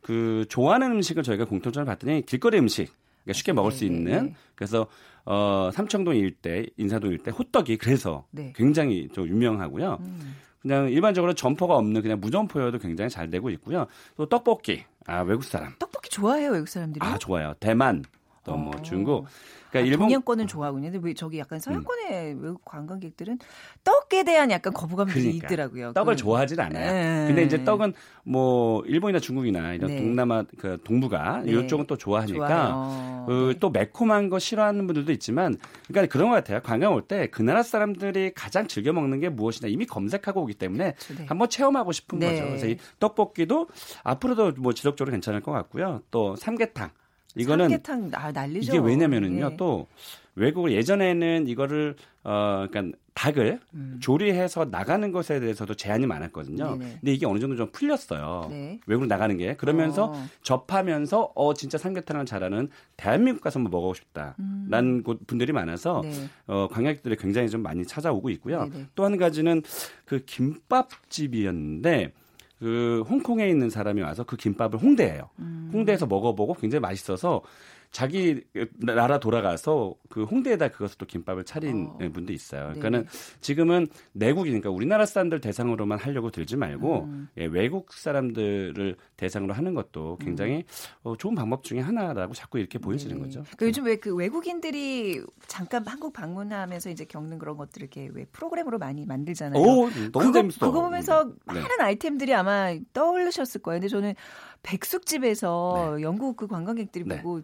그 0.00 0.44
좋아하는 0.48 0.92
음식을 0.92 1.22
저희가 1.22 1.44
공통점을 1.44 1.86
봤더니 1.86 2.24
길거리 2.26 2.58
음식 2.58 2.92
그러니까 3.24 3.32
쉽게 3.34 3.52
먹을 3.52 3.72
수 3.72 3.84
네, 3.84 3.90
네, 3.90 3.96
있는 3.96 4.24
네. 4.26 4.34
그래서 4.54 4.86
어 5.24 5.70
삼청동 5.72 6.16
일대, 6.16 6.66
인사동 6.76 7.10
일대 7.10 7.30
호떡이 7.30 7.76
그래서 7.76 8.26
네. 8.30 8.52
굉장히 8.56 9.08
좀 9.12 9.28
유명하고요. 9.28 9.98
음. 10.00 10.36
그냥 10.60 10.88
일반적으로 10.90 11.34
점포가 11.34 11.76
없는 11.76 12.02
그냥 12.02 12.20
무점포여도 12.20 12.78
굉장히 12.78 13.10
잘 13.10 13.30
되고 13.30 13.50
있고요. 13.50 13.86
또 14.16 14.26
떡볶이. 14.28 14.84
아, 15.06 15.20
외국 15.20 15.44
사람. 15.44 15.74
떡볶이 15.78 16.10
좋아해요 16.10 16.50
외국 16.50 16.68
사람들이. 16.68 17.04
아, 17.04 17.16
좋아요. 17.18 17.54
대만, 17.60 18.04
또뭐 18.48 18.70
어. 18.76 18.82
중국. 18.82 19.26
아, 19.26 19.28
그러니까 19.70 19.86
일본 19.90 20.06
음. 20.06 20.08
동양권은 20.08 20.46
좋아하군요. 20.46 20.90
근데 20.90 21.06
왜 21.06 21.12
저기 21.12 21.38
약간 21.38 21.58
서양권의 21.60 22.36
외국 22.40 22.64
관광객들은 22.64 23.38
떡에 23.84 24.24
대한 24.24 24.50
약간 24.50 24.72
거부감이 24.72 25.12
좀 25.12 25.20
그러니까. 25.22 25.46
있더라고요. 25.46 25.92
떡을 25.92 26.14
그- 26.14 26.20
좋아하진 26.20 26.58
않아요. 26.58 26.92
네. 26.92 27.26
근데 27.26 27.42
이제 27.42 27.62
떡은 27.64 27.92
뭐 28.24 28.82
일본이나 28.86 29.18
중국이나 29.20 29.74
이런 29.74 29.90
네. 29.90 29.96
동남아 29.98 30.44
그 30.56 30.78
동북아 30.84 31.42
네. 31.42 31.52
이쪽은 31.52 31.86
또 31.86 31.96
좋아하니까 31.98 33.26
네. 33.28 33.54
또 33.60 33.68
매콤한 33.68 34.30
거 34.30 34.38
싫어하는 34.38 34.86
분들도 34.86 35.12
있지만 35.12 35.56
그러니까 35.88 36.10
그런 36.12 36.30
것 36.30 36.36
같아요. 36.36 36.60
관광 36.62 36.94
올 36.94 37.02
때 37.06 37.28
그 37.30 37.42
나라 37.42 37.62
사람들이 37.62 38.32
가장 38.34 38.66
즐겨 38.68 38.92
먹는 38.94 39.20
게 39.20 39.28
무엇이냐 39.28 39.68
이미 39.70 39.84
검색하고 39.84 40.40
오기 40.42 40.54
때문에 40.54 40.92
그렇죠. 40.92 41.14
네. 41.22 41.26
한번 41.28 41.48
체험하고 41.50 41.92
싶은 41.92 42.18
네. 42.20 42.30
거죠. 42.32 42.46
그래서 42.46 42.66
이 42.68 42.76
떡볶이도 43.00 43.68
앞으로도 44.02 44.52
뭐 44.58 44.72
지속적으로 44.72 45.12
괜찮을 45.12 45.40
것 45.40 45.52
같고요. 45.52 46.00
또 46.10 46.36
삼계탕 46.36 46.88
이거는 47.36 47.68
삼계탕 47.68 48.10
아, 48.14 48.32
난리죠. 48.32 48.72
이게 48.74 48.78
왜냐면은요 48.84 49.50
예. 49.52 49.56
또 49.56 49.86
외국을 50.34 50.72
예전에는 50.72 51.46
이거를 51.48 51.96
어 52.24 52.66
그러니까 52.70 52.96
닭을 53.14 53.58
음. 53.74 53.98
조리해서 54.00 54.66
나가는 54.66 55.10
것에 55.10 55.40
대해서도 55.40 55.74
제한이 55.74 56.06
많았거든요. 56.06 56.76
네네. 56.78 56.92
근데 57.00 57.12
이게 57.12 57.26
어느 57.26 57.40
정도 57.40 57.56
좀 57.56 57.68
풀렸어요. 57.72 58.46
네. 58.48 58.78
외국으로 58.86 59.08
나가는 59.08 59.36
게 59.36 59.56
그러면서 59.56 60.12
어. 60.12 60.26
접하면서 60.42 61.32
어 61.34 61.54
진짜 61.54 61.78
삼계탕을 61.78 62.26
잘하는 62.26 62.68
대한민국 62.96 63.40
가서 63.42 63.58
한번 63.58 63.72
먹어보고 63.72 63.94
싶다라는 63.94 65.02
곳- 65.02 65.26
분들이 65.26 65.52
많아서 65.52 66.00
음. 66.02 66.10
네. 66.10 66.28
어 66.46 66.68
관광객들이 66.70 67.16
굉장히 67.16 67.48
좀 67.50 67.62
많이 67.62 67.84
찾아오고 67.84 68.30
있고요. 68.30 68.70
또 68.94 69.04
한 69.04 69.16
가지는 69.16 69.62
그 70.04 70.24
김밥집이었는데 70.24 72.12
그 72.58 73.04
홍콩에 73.08 73.48
있는 73.48 73.70
사람이 73.70 74.02
와서 74.02 74.24
그 74.24 74.36
김밥을 74.36 74.80
홍대예요. 74.80 75.30
음. 75.38 75.70
홍대에서 75.72 76.06
먹어보고 76.06 76.54
굉장히 76.54 76.80
맛있어서 76.80 77.42
자기 77.90 78.42
나라 78.78 79.18
돌아가서 79.18 79.94
그 80.08 80.24
홍대에다 80.24 80.68
그것을 80.68 80.98
또 80.98 81.06
김밥을 81.06 81.44
차린 81.44 81.86
어. 81.86 81.98
분도 82.12 82.32
있어요. 82.32 82.68
네네. 82.68 82.80
그러니까는 82.80 83.06
지금은 83.40 83.86
내국이니까 84.12 84.70
우리나라 84.70 85.06
사람들 85.06 85.40
대상으로만 85.40 85.98
하려고 85.98 86.30
들지 86.30 86.56
말고 86.56 87.04
음. 87.04 87.28
예, 87.38 87.44
외국 87.46 87.92
사람들을 87.92 88.96
대상으로 89.16 89.52
하는 89.52 89.74
것도 89.74 90.18
굉장히 90.20 90.64
어, 91.02 91.16
좋은 91.16 91.34
방법 91.34 91.62
중에 91.62 91.80
하나라고 91.80 92.34
자꾸 92.34 92.58
이렇게 92.58 92.78
보여지는 92.78 93.16
네. 93.16 93.22
거죠. 93.22 93.42
그러니까 93.42 93.66
요즘 93.66 93.84
왜 93.84 93.98
그 93.98 94.14
외국인들이 94.14 95.22
잠깐 95.46 95.84
한국 95.86 96.12
방문하면서 96.12 96.90
이제 96.90 97.04
겪는 97.04 97.38
그런 97.38 97.56
것들을 97.56 97.84
이렇게 97.84 98.08
왜 98.12 98.24
프로그램으로 98.26 98.78
많이 98.78 99.04
만들잖아요. 99.06 99.60
오, 99.60 99.88
너무 99.90 100.26
그거, 100.26 100.32
재밌어. 100.32 100.66
그거 100.66 100.82
보면서 100.82 101.24
네. 101.24 101.32
많은 101.46 101.80
아이템들이 101.80 102.32
아마 102.34 102.74
떠올리셨을 102.92 103.60
거예요. 103.62 103.80
근데 103.80 103.88
저는 103.88 104.14
백숙집에서 104.62 105.98
영국 106.00 106.36
그 106.36 106.46
관광객들이 106.46 107.04
네. 107.06 107.20
보고 107.22 107.42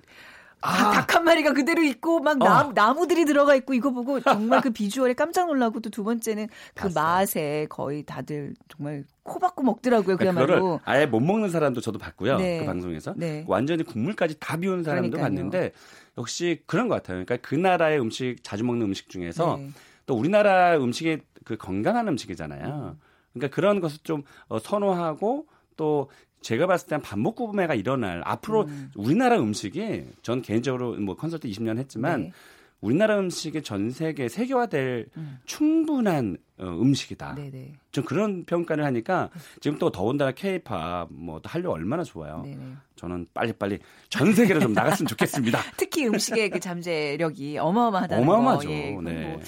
아. 0.65 0.93
닭 0.93 1.15
한 1.15 1.25
마리가 1.25 1.53
그대로 1.53 1.83
있고 1.83 2.21
막 2.21 2.39
나, 2.39 2.63
어. 2.67 2.73
나무들이 2.75 3.25
들어가 3.25 3.55
있고 3.55 3.73
이거 3.75 3.91
보고 3.91 4.21
정말 4.21 4.61
그 4.61 4.71
비주얼에 4.71 5.15
깜짝 5.15 5.47
놀라고 5.47 5.81
또 5.81 5.91
두 5.91 6.03
번째는 6.05 6.49
그 6.75 6.83
봤어요. 6.89 6.95
맛에 6.95 7.67
거의 7.71 8.03
다들 8.03 8.55
정말 8.69 9.05
코 9.23 9.39
박고 9.39 9.63
먹더라고요. 9.63 10.17
그러니까 10.17 10.45
그야말로. 10.45 10.81
아예 10.85 11.07
못 11.07 11.21
먹는 11.21 11.51
사람도 11.51 11.81
저도 11.81 11.99
봤고요. 11.99 12.39
네. 12.39 12.59
그 12.61 12.67
방송에서 12.67 13.15
네. 13.17 13.45
완전히 13.47 13.85
국물까지 13.85 14.41
다 14.41 14.57
비우는 14.57 14.83
사람도 14.83 15.13
그러니까요. 15.17 15.23
봤는데 15.23 15.73
역시 16.19 16.63
그런 16.67 16.89
것 16.89 16.97
같아요. 16.97 17.25
그러니까 17.25 17.37
그 17.49 17.55
나라의 17.55 18.01
음식 18.01 18.37
자주 18.43 18.65
먹는 18.65 18.87
음식 18.87 19.09
중에서 19.09 19.57
네. 19.59 19.71
또 20.07 20.15
우리나라 20.17 20.77
음식이 20.77 21.19
그 21.45 21.57
건강한 21.57 22.09
음식이잖아요. 22.09 22.97
그러니까 23.33 23.55
그런 23.55 23.81
것을 23.81 23.99
좀 24.03 24.23
어, 24.49 24.59
선호하고 24.59 25.47
또 25.77 26.11
제가 26.45 26.67
봤을 26.67 26.89
땐 26.89 27.01
반복 27.01 27.37
구매가 27.37 27.75
일어날 27.75 28.23
앞으로 28.25 28.65
음. 28.65 28.91
우리나라 28.95 29.39
음식이 29.39 30.05
전 30.23 30.43
개인적으로 30.43 30.93
뭐 31.01 31.17
컨설트 31.17 31.49
20년 31.49 31.79
했지만 31.79 32.25
네. 32.25 32.33
우리나라 32.83 33.19
음식이 33.19 33.63
전 33.63 33.91
세계 33.91 34.29
세계화될 34.29 35.07
음. 35.17 35.39
충분한 35.47 36.37
어, 36.59 36.67
음식이다. 36.67 37.35
네네. 37.35 37.73
좀 37.93 38.05
그런 38.05 38.45
평가를 38.45 38.85
하니까 38.85 39.31
지금 39.61 39.79
또 39.79 39.91
더군다나 39.91 40.33
케이팝 40.33 41.09
뭐 41.11 41.41
한류 41.45 41.71
얼마나 41.71 42.05
좋아요. 42.05 42.43
네네. 42.45 42.61
저는 42.97 43.27
빨리빨리 43.33 43.79
전 44.11 44.35
세계로 44.35 44.61
좀 44.61 44.75
나갔으면 44.75 45.09
좋겠습니다. 45.09 45.59
특히 45.79 46.07
음식의 46.07 46.51
그 46.51 46.61
잠재력이 46.61 47.57
어마어마하다는 47.57 48.23
어마어마하죠. 48.23 48.69
거. 48.69 48.75
예, 48.75 48.99
네. 49.03 49.29
뭐 49.29 49.41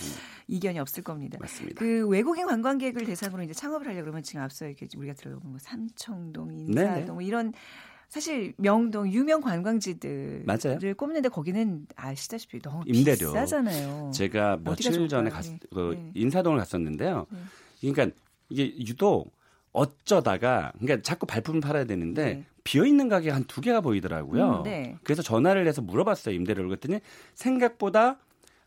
이견이 0.49 0.79
없을 0.79 1.03
겁니다. 1.03 1.39
맞습니다. 1.41 1.79
그 1.79 2.07
외국인 2.09 2.47
관광객을 2.47 3.05
대상으로 3.05 3.43
이제 3.43 3.53
창업을 3.53 3.87
하려고 3.87 4.03
그러면 4.03 4.23
지금 4.23 4.43
앞서 4.43 4.67
이렇게 4.67 4.87
우리가 4.97 5.15
들어본 5.15 5.51
뭐 5.51 5.59
삼청동, 5.61 6.55
인사동 6.55 6.95
네네. 6.95 7.11
뭐 7.11 7.21
이런 7.21 7.53
사실 8.09 8.55
명동 8.57 9.11
유명 9.11 9.41
관광지들을 9.41 10.45
맞아요. 10.47 10.79
꼽는데 10.97 11.29
거기는 11.29 11.87
아시다시피 11.97 12.61
너무 12.61 12.85
임대료. 12.87 13.17
비싸잖아요. 13.17 14.13
제가 14.15 14.59
며칠 14.63 15.09
전에? 15.09 15.31
갔, 15.31 15.45
네. 15.47 15.59
그 15.73 15.95
네. 15.97 16.11
인사동을 16.15 16.59
갔었는데요. 16.59 17.27
네. 17.31 17.39
그러니까 17.93 18.17
이게 18.49 18.77
유독 18.87 19.33
어쩌다가 19.73 20.73
그러니까 20.79 21.03
자꾸 21.03 21.27
발품을 21.27 21.61
팔아야 21.61 21.85
되는데 21.85 22.25
네. 22.25 22.45
비어 22.63 22.85
있는 22.87 23.09
가게가 23.09 23.35
한두 23.35 23.61
개가 23.61 23.81
보이더라고요. 23.81 24.59
음, 24.59 24.63
네. 24.63 24.97
그래서 25.03 25.23
전화를 25.23 25.67
해서 25.67 25.83
물어봤어요 25.83 26.35
임대료를 26.35 26.69
그랬더니 26.69 27.01
생각보다 27.35 28.19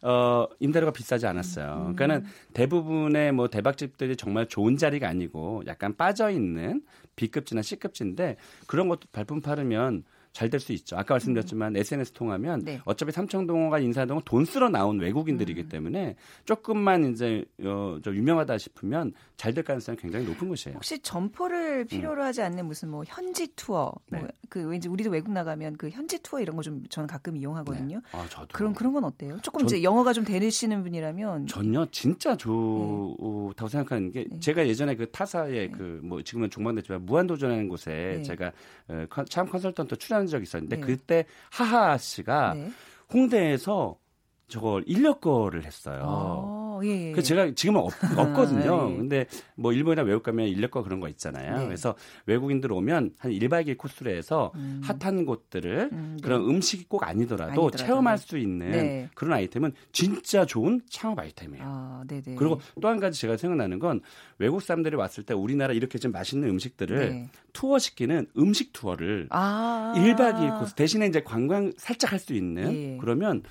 어 0.01 0.47
임대료가 0.59 0.91
비싸지 0.91 1.27
않았어요. 1.27 1.87
음. 1.89 1.95
그러니까는 1.95 2.25
대부분의 2.53 3.31
뭐 3.33 3.49
대박집들이 3.49 4.15
정말 4.15 4.47
좋은 4.47 4.77
자리가 4.77 5.07
아니고 5.07 5.63
약간 5.67 5.95
빠져 5.95 6.29
있는 6.29 6.81
B급지나 7.15 7.61
C급지인데 7.61 8.37
그런 8.67 8.87
것도 8.87 9.01
발품 9.11 9.41
팔으면 9.41 10.03
잘 10.31 10.49
될 10.49 10.59
수 10.59 10.71
있죠. 10.73 10.95
아까 10.95 11.15
말씀드렸지만 11.15 11.75
SNS 11.75 12.11
통하면 12.13 12.59
음. 12.61 12.65
네. 12.65 12.79
어차피 12.85 13.11
삼청동과 13.11 13.79
인사동은 13.79 14.21
돈 14.25 14.45
쓰러 14.45 14.69
나온 14.69 14.99
외국인들이기 14.99 15.61
음. 15.63 15.69
때문에 15.69 16.15
조금만 16.45 17.11
이제 17.11 17.43
어, 17.63 17.97
좀 18.03 18.15
유명하다 18.15 18.57
싶으면 18.59 19.11
잘 19.37 19.53
될 19.53 19.63
가능성이 19.63 19.97
굉장히 19.97 20.25
높은 20.25 20.47
곳이에요. 20.49 20.75
혹시 20.75 20.99
점포를 20.99 21.85
필요로 21.85 22.21
하지 22.23 22.41
않는 22.43 22.65
무슨 22.67 22.89
뭐 22.89 23.03
현지 23.07 23.47
투어, 23.55 23.91
네. 24.11 24.19
뭐 24.19 24.27
그 24.49 24.65
왠지 24.67 24.87
우리도 24.89 25.11
외국 25.11 25.31
나가면 25.31 25.77
그 25.77 25.89
현지 25.91 26.17
투어 26.23 26.39
이런 26.41 26.55
거 26.55 26.63
좀 26.63 26.83
저는 26.89 27.05
가끔 27.07 27.37
이용하거든요. 27.37 28.01
아, 28.11 28.25
저도 28.29 28.47
그런 28.51 28.73
그런 28.73 28.93
건 28.93 29.03
어때요? 29.03 29.37
조금 29.43 29.59
전- 29.61 29.67
이제 29.67 29.83
영어가 29.83 30.11
좀 30.13 30.23
되시는 30.25 30.81
분이라면 30.83 31.45
전요 31.47 31.85
진짜 31.91 32.35
좋다고 32.35 33.67
생각하는 33.69 34.11
게 34.11 34.25
네. 34.29 34.39
제가 34.39 34.67
예전에 34.67 34.95
그 34.95 35.09
타사의 35.11 35.71
그 35.71 35.99
뭐 36.03 36.21
지금은 36.23 36.49
종방됐지만 36.49 37.05
무한도전하는 37.05 37.67
곳에 37.67 38.15
네. 38.17 38.23
제가 38.23 38.51
어, 38.87 39.05
컨- 39.09 39.25
참 39.25 39.47
컨설턴트 39.47 39.97
출연 39.97 40.18
한 40.19 40.27
적이 40.27 40.43
있었는데 40.43 40.75
네. 40.75 40.81
그때 40.81 41.25
하하 41.51 41.97
씨가 41.97 42.53
네. 42.53 42.71
홍대에서 43.13 43.97
저걸 44.47 44.83
인력거를 44.85 45.65
했어요. 45.65 46.03
어, 46.79 46.85
예, 46.85 47.09
예. 47.09 47.11
그 47.11 47.21
제가 47.21 47.51
지금은 47.53 47.81
없, 47.81 47.91
없거든요. 48.17 48.89
예. 48.93 48.97
근데 48.97 49.25
뭐 49.55 49.73
일본이나 49.73 50.03
외국 50.03 50.23
가면 50.23 50.47
인력거 50.47 50.83
그런 50.83 50.99
거 50.99 51.07
있잖아요. 51.09 51.57
네. 51.57 51.65
그래서 51.65 51.95
외국인들 52.25 52.71
오면 52.71 53.15
한 53.17 53.31
1박 53.31 53.67
2일 53.67 53.77
코스로 53.77 54.11
해서 54.11 54.51
음. 54.55 54.81
핫한 54.83 55.25
곳들을 55.25 55.89
음, 55.91 56.13
네. 56.17 56.21
그런 56.23 56.41
음식이 56.41 56.85
꼭 56.87 57.03
아니더라도, 57.03 57.43
아니더라도. 57.51 57.77
체험할 57.77 58.17
수 58.17 58.37
있는 58.37 58.71
네. 58.71 59.09
그런 59.15 59.33
아이템은 59.33 59.73
진짜 59.91 60.45
좋은 60.45 60.81
창업 60.89 61.19
아이템이에요. 61.19 61.63
아, 61.65 62.03
네네. 62.07 62.35
그리고 62.37 62.59
또 62.81 62.87
한 62.89 62.99
가지 62.99 63.19
제가 63.19 63.37
생각나는 63.37 63.79
건 63.79 64.01
외국 64.39 64.61
사람들이 64.61 64.95
왔을 64.95 65.23
때 65.23 65.33
우리나라 65.33 65.73
이렇게 65.73 65.99
좀 65.99 66.11
맛있는 66.11 66.47
음식들을 66.49 66.97
네. 67.09 67.29
투어 67.53 67.77
시키는 67.79 68.27
음식 68.37 68.73
투어를 68.73 69.27
아. 69.31 69.93
1박 69.95 70.35
2일 70.35 70.59
코스 70.59 70.73
대신에 70.75 71.05
이제 71.07 71.21
관광 71.21 71.71
살짝 71.77 72.11
할 72.13 72.19
수 72.19 72.33
있는 72.33 72.73
예. 72.73 72.97
그러면 72.99 73.43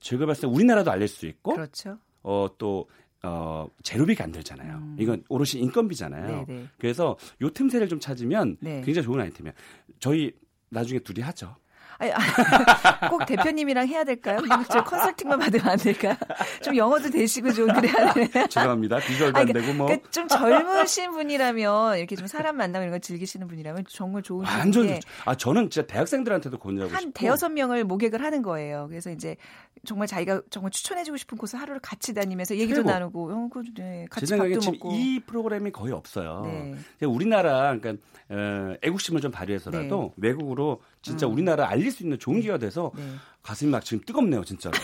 제가 0.00 0.24
봤을 0.24 0.42
때 0.42 0.46
우리나라도 0.46 0.90
알릴 0.90 1.08
수 1.08 1.26
있고 1.26 1.52
그렇죠. 1.54 1.98
어, 2.30 2.46
또, 2.58 2.86
어, 3.22 3.66
재료비가 3.82 4.22
안 4.24 4.32
들잖아요. 4.32 4.74
음. 4.76 4.96
이건 5.00 5.24
오롯이 5.30 5.52
인건비잖아요. 5.62 6.44
네네. 6.46 6.66
그래서 6.78 7.16
요 7.40 7.48
틈새를 7.50 7.88
좀 7.88 7.98
찾으면 8.00 8.58
네. 8.60 8.82
굉장히 8.84 9.06
좋은 9.06 9.18
아이템이에요. 9.20 9.54
저희 9.98 10.32
나중에 10.68 10.98
둘이 11.00 11.22
하죠. 11.22 11.56
아니, 12.00 12.12
아, 12.12 12.18
꼭 13.10 13.26
대표님이랑 13.26 13.88
해야 13.88 14.04
될까요? 14.04 14.38
저 14.70 14.84
컨설팅만 14.84 15.36
받으면 15.40 15.66
안 15.66 15.76
될까요? 15.78 16.14
좀 16.62 16.76
영어도 16.76 17.10
되시고 17.10 17.52
좀 17.52 17.66
그래야 17.72 18.12
돼. 18.14 18.28
죄송합니다. 18.46 18.98
비주얼도 19.00 19.36
안 19.36 19.42
아니, 19.42 19.52
되고 19.52 19.72
뭐. 19.74 19.86
그러니까 19.86 20.08
좀 20.12 20.28
젊으신 20.28 21.10
분이라면 21.10 21.98
이렇게 21.98 22.14
좀 22.14 22.28
사람 22.28 22.56
만나고 22.56 22.84
이런 22.84 22.92
거 22.92 22.98
즐기시는 23.00 23.48
분이라면 23.48 23.86
정말 23.88 24.22
좋은 24.22 24.44
완전 24.46 24.86
게 24.86 25.00
좋죠. 25.00 25.08
아, 25.24 25.34
저는 25.34 25.70
진짜 25.70 25.88
대학생들한테도 25.88 26.58
권유하고 26.58 26.92
한 26.94 27.00
싶고. 27.00 27.14
대여섯 27.14 27.50
명을 27.50 27.82
모객을 27.82 28.22
하는 28.22 28.42
거예요. 28.42 28.86
그래서 28.88 29.10
이제 29.10 29.34
정말 29.84 30.06
자기가 30.06 30.42
정말 30.50 30.70
추천해주고 30.70 31.16
싶은 31.16 31.38
곳을 31.38 31.60
하루를 31.60 31.80
같이 31.80 32.14
다니면서 32.14 32.56
얘기도 32.56 32.76
최고. 32.76 32.90
나누고, 32.90 33.30
어, 33.32 33.48
그, 33.52 33.62
네, 33.76 34.04
제 34.04 34.06
같이 34.10 34.36
밥도 34.36 34.58
지금 34.60 34.78
먹고. 34.78 34.92
이 34.94 35.20
프로그램이 35.20 35.70
거의 35.72 35.92
없어요. 35.92 36.42
네. 36.44 37.06
우리나라 37.06 37.76
그러니까 37.78 38.02
어, 38.30 38.74
애국심을 38.82 39.20
좀 39.20 39.30
발휘해서라도 39.30 40.12
외국으로 40.16 40.82
진짜 41.02 41.26
음. 41.26 41.32
우리나라 41.32 41.68
알릴 41.68 41.90
수 41.90 42.02
있는 42.02 42.18
좋은 42.18 42.40
기회가 42.40 42.58
돼서 42.58 42.92
네. 42.96 43.02
가슴이 43.42 43.70
막 43.70 43.84
지금 43.84 44.04
뜨겁네요, 44.04 44.44
진짜로. 44.44 44.76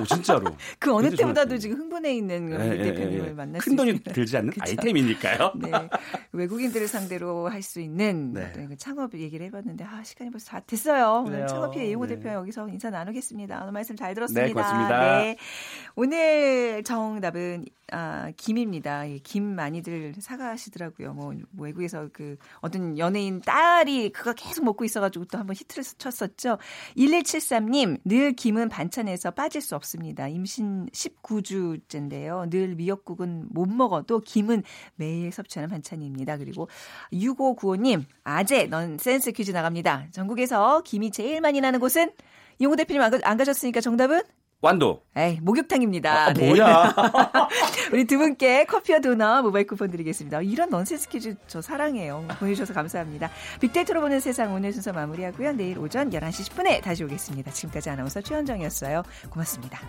오, 0.00 0.04
진짜로. 0.04 0.56
그 0.78 0.94
어느 0.94 1.10
때보다도. 1.14 1.58
지금 1.58 1.76
흥분해 1.78 2.14
있는 2.14 2.50
예, 2.52 2.56
우리 2.56 2.78
예, 2.80 2.82
대표님을 2.84 3.28
예. 3.28 3.32
만날 3.32 3.60
수큰 3.60 3.76
돈이. 3.76 3.98
들지 4.04 4.36
않는 4.36 4.50
그쵸? 4.52 4.62
아이템이니까요. 4.66 5.52
네. 5.56 5.70
외국인들을 6.32 6.88
상대로 6.88 7.48
할 7.48 7.62
수 7.62 7.80
있는 7.80 8.32
네. 8.32 8.52
네, 8.56 8.66
그 8.66 8.76
창업 8.76 9.14
얘기를 9.14 9.46
해봤는데 9.46 9.84
아 9.84 10.02
시간이 10.02 10.30
벌써 10.32 10.50
다 10.50 10.60
됐어요. 10.66 11.22
오늘 11.24 11.32
그래요. 11.32 11.46
창업피의 11.46 11.88
이용호 11.90 12.06
네. 12.06 12.16
대표 12.16 12.30
여기서 12.30 12.68
인사 12.70 12.90
나누겠습니다. 12.90 13.60
오늘 13.62 13.72
말씀 13.72 13.94
잘 13.94 14.14
들었습니다. 14.14 14.46
네, 14.46 14.52
고맙습니다. 14.52 15.18
네. 15.18 15.36
오늘 15.94 16.82
정답은 16.82 17.64
아, 17.92 18.32
김입니다. 18.36 19.08
예, 19.10 19.18
김 19.18 19.44
많이들 19.54 20.14
사가시더라고요. 20.18 21.12
뭐, 21.12 21.34
뭐 21.50 21.66
외국에서 21.66 22.08
그 22.12 22.36
어떤 22.60 22.96
연예인 22.98 23.40
딸이 23.42 24.10
그거 24.12 24.32
계속 24.32 24.64
먹고 24.64 24.84
있어가지고 24.84 25.26
또 25.26 25.38
한번 25.38 25.54
히트를 25.54 25.84
쳤었죠. 25.98 26.56
1173님, 26.96 27.98
늘 28.04 28.32
김은 28.32 28.68
반찬에서 28.68 29.32
빠질 29.32 29.60
수 29.60 29.76
없습니다. 29.76 30.28
임신 30.28 30.86
19주째인데요. 30.86 32.50
늘 32.50 32.74
미역국은 32.74 33.48
못 33.50 33.68
먹어도 33.68 34.20
김은 34.20 34.62
매일 34.96 35.32
섭취하는 35.32 35.68
반찬입니다. 35.68 36.36
그리고 36.36 36.68
6595님, 37.12 38.04
아재 38.24 38.66
넌센스 38.66 39.32
퀴즈 39.32 39.50
나갑니다. 39.52 40.08
전국에서 40.12 40.82
김이 40.82 41.10
제일 41.10 41.40
많이 41.40 41.60
나는 41.60 41.80
곳은 41.80 42.10
이용호 42.58 42.76
대표님 42.76 43.02
안 43.02 43.36
가셨으니까 43.36 43.80
정답은? 43.80 44.22
완도. 44.62 45.02
에이, 45.16 45.40
목욕탕입니다. 45.42 46.26
아, 46.26 46.32
네. 46.32 46.48
뭐야. 46.48 46.94
우리 47.92 48.04
두 48.04 48.16
분께 48.16 48.64
커피와 48.64 49.00
도넛 49.00 49.44
모바일 49.44 49.66
쿠폰 49.66 49.90
드리겠습니다. 49.90 50.40
이런 50.40 50.70
넌센스 50.70 51.08
퀴즈 51.08 51.34
저 51.48 51.60
사랑해요. 51.60 52.24
보내주셔서 52.38 52.72
감사합니다. 52.72 53.28
빅데이터로 53.60 54.00
보는 54.00 54.20
세상 54.20 54.54
오늘 54.54 54.72
순서 54.72 54.92
마무리하고요. 54.92 55.52
내일 55.54 55.78
오전 55.80 56.10
11시 56.10 56.50
10분에 56.50 56.80
다시 56.80 57.02
오겠습니다. 57.02 57.50
지금까지 57.50 57.90
아나운서 57.90 58.20
최현정이었어요. 58.20 59.02
고맙습니다. 59.30 59.80